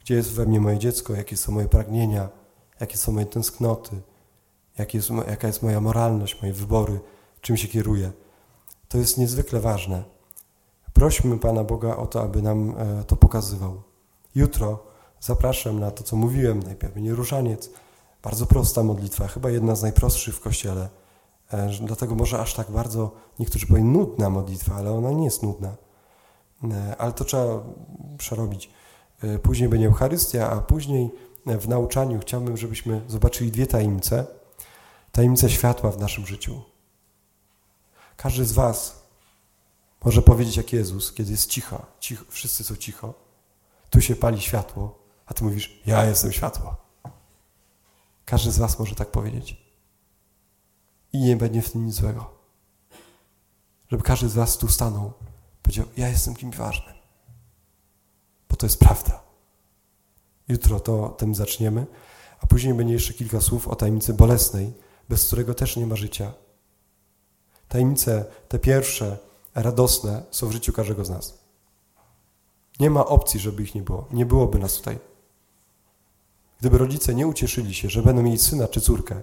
[0.00, 1.14] Gdzie jest we mnie moje dziecko?
[1.14, 2.28] Jakie są moje pragnienia?
[2.80, 4.00] Jakie są moje tęsknoty?
[4.94, 7.00] Jest, jaka jest moja moralność, moje wybory?
[7.40, 8.12] Czym się kieruję?
[8.94, 10.02] To jest niezwykle ważne.
[10.92, 13.82] Prośmy Pana Boga o to, aby nam e, to pokazywał.
[14.34, 14.78] Jutro
[15.20, 16.96] zapraszam na to, co mówiłem najpierw.
[16.96, 17.70] Nie różaniec.
[18.22, 20.88] Bardzo prosta modlitwa, chyba jedna z najprostszych w Kościele.
[21.52, 25.76] E, dlatego może aż tak bardzo, niektórzy powiedzą, nudna modlitwa, ale ona nie jest nudna.
[26.64, 27.62] E, ale to trzeba
[28.18, 28.70] przerobić.
[29.42, 31.10] Później będzie Eucharystia, a później
[31.46, 34.26] w nauczaniu chciałbym, żebyśmy zobaczyli dwie tajemnice.
[35.12, 36.73] Tajemnice światła w naszym życiu.
[38.16, 39.04] Każdy z Was
[40.04, 43.14] może powiedzieć jak Jezus, kiedy jest cicho, cicho, wszyscy są cicho,
[43.90, 46.76] tu się pali światło, a Ty mówisz, ja jestem światło.
[48.24, 49.64] Każdy z Was może tak powiedzieć.
[51.12, 52.30] I nie będzie w tym nic złego.
[53.88, 55.12] Żeby każdy z Was tu stanął,
[55.62, 56.94] powiedział, ja jestem kimś ważnym.
[58.48, 59.22] Bo to jest prawda.
[60.48, 61.86] Jutro to tym zaczniemy,
[62.40, 64.72] a później będzie jeszcze kilka słów o tajemnicy bolesnej,
[65.08, 66.32] bez którego też nie ma życia.
[67.74, 69.18] Tajemnice, te pierwsze,
[69.54, 71.38] radosne, są w życiu każdego z nas.
[72.80, 74.08] Nie ma opcji, żeby ich nie było.
[74.12, 74.98] Nie byłoby nas tutaj.
[76.60, 79.22] Gdyby rodzice nie ucieszyli się, że będą mieli syna czy córkę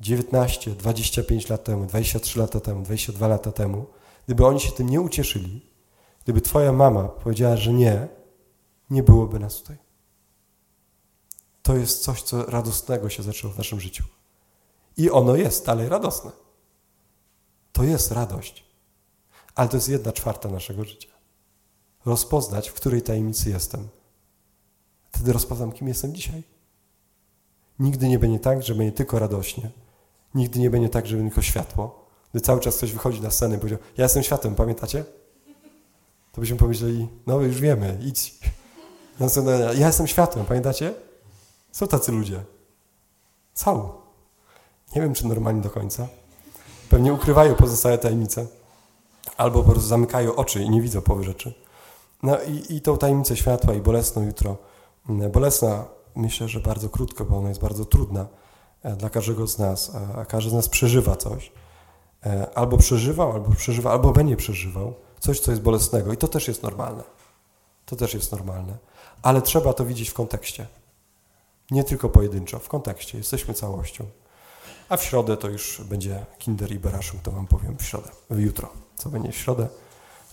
[0.00, 3.86] 19, 25 lat temu, 23 lata temu, 22 lata temu,
[4.26, 5.66] gdyby oni się tym nie ucieszyli,
[6.24, 8.08] gdyby twoja mama powiedziała, że nie,
[8.90, 9.76] nie byłoby nas tutaj.
[11.62, 14.04] To jest coś, co radosnego się zaczęło w naszym życiu.
[14.96, 16.43] I ono jest dalej radosne.
[17.74, 18.64] To jest radość.
[19.54, 21.08] Ale to jest jedna czwarta naszego życia.
[22.04, 23.88] Rozpoznać, w której tajemnicy jestem.
[25.12, 26.42] Wtedy rozpoznam, kim jestem dzisiaj.
[27.78, 29.70] Nigdy nie będzie tak, że będzie tylko radośnie.
[30.34, 32.06] Nigdy nie będzie tak, że będzie tylko światło.
[32.32, 35.04] Gdy cały czas ktoś wychodzi na scenę i powiedział, ja jestem światłem, pamiętacie?
[36.32, 38.34] To byśmy pomyśleli, no już wiemy, idź.
[39.78, 40.94] Ja jestem światłem, pamiętacie?
[41.72, 42.44] Są tacy ludzie.
[43.54, 43.92] Są.
[44.96, 46.08] Nie wiem, czy normalnie do końca.
[46.90, 48.46] Pewnie ukrywają pozostałe tajemnice.
[49.36, 51.54] Albo po prostu zamykają oczy i nie widzą połowy rzeczy.
[52.22, 54.56] No i, i tą tajemnicę światła i bolesną jutro.
[55.08, 55.84] Mm, bolesna
[56.16, 58.26] myślę, że bardzo krótko, bo ona jest bardzo trudna
[58.82, 61.52] e, dla każdego z nas, a każdy z nas przeżywa coś.
[62.26, 66.12] E, albo przeżywał, albo przeżywa, albo będzie przeżywał coś, co jest bolesnego.
[66.12, 67.02] I to też jest normalne.
[67.86, 68.78] To też jest normalne.
[69.22, 70.66] Ale trzeba to widzieć w kontekście.
[71.70, 73.18] Nie tylko pojedynczo, w kontekście.
[73.18, 74.04] Jesteśmy całością.
[74.88, 78.38] A w środę to już będzie Kinder i Beraszuk, to wam powiem w środę, w
[78.38, 79.68] jutro, co będzie w środę,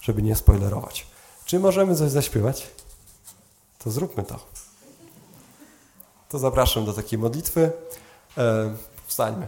[0.02, 1.08] żeby nie spoilerować.
[1.46, 2.68] Czy możemy coś zaśpiewać?
[3.80, 4.40] To zróbmy to.
[6.30, 7.72] To zapraszam do takiej modlitwy.
[8.38, 8.76] E,
[9.08, 9.48] wstańmy.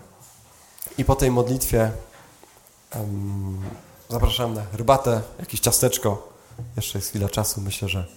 [0.97, 1.91] I po tej modlitwie
[2.95, 3.62] um,
[4.10, 6.34] zapraszam na herbatę, jakieś ciasteczko.
[6.76, 8.08] Jeszcze jest chwila czasu, myślę, że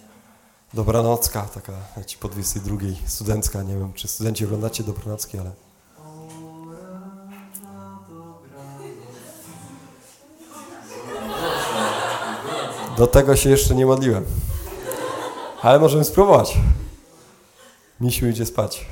[0.74, 1.72] dobranocka, taka
[2.06, 2.76] ci po 22
[3.06, 3.62] studencka.
[3.62, 5.52] Nie wiem, czy studenci oglądacie dobranocki, ale
[12.96, 14.24] Do tego się jeszcze nie modliłem.
[15.62, 16.58] Ale możemy spróbować.
[18.00, 18.86] Misiu idzie spać.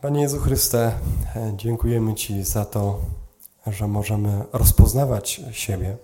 [0.00, 0.92] Panie Jezu Chryste,
[1.56, 3.00] dziękujemy Ci za to,
[3.66, 5.96] że możemy rozpoznawać siebie,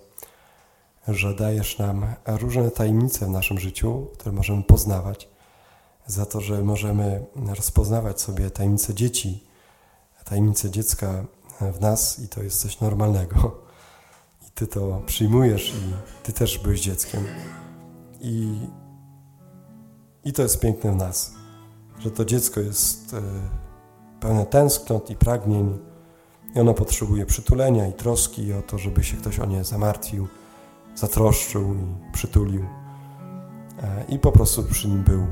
[1.08, 5.28] że dajesz nam różne tajemnice w naszym życiu, które możemy poznawać,
[6.06, 7.24] za to, że możemy
[7.56, 9.44] rozpoznawać sobie tajemnice dzieci,
[10.24, 11.24] tajemnice dziecka
[11.60, 13.65] w nas i to jest coś normalnego.
[14.56, 17.24] Ty to przyjmujesz i Ty też byłeś dzieckiem.
[18.20, 18.58] I,
[20.24, 21.34] i to jest piękne w nas,
[21.98, 23.22] że to dziecko jest e,
[24.20, 25.78] pełne tęsknot i pragnień
[26.54, 30.28] i ono potrzebuje przytulenia i troski o to, żeby się ktoś o nie zamartwił,
[30.94, 32.64] zatroszczył i przytulił
[33.82, 35.26] e, i po prostu przy nim był.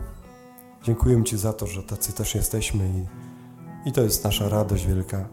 [0.83, 5.29] Dziękuję Ci za to, że tacy też jesteśmy i, i to jest nasza radość wielka.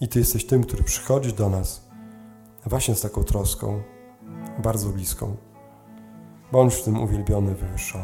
[0.00, 1.83] I Ty jesteś tym, który przychodzi do nas
[2.66, 3.82] właśnie z taką troską,
[4.62, 5.36] bardzo bliską.
[6.52, 8.02] Bądź w tym uwielbiony, wywyższony.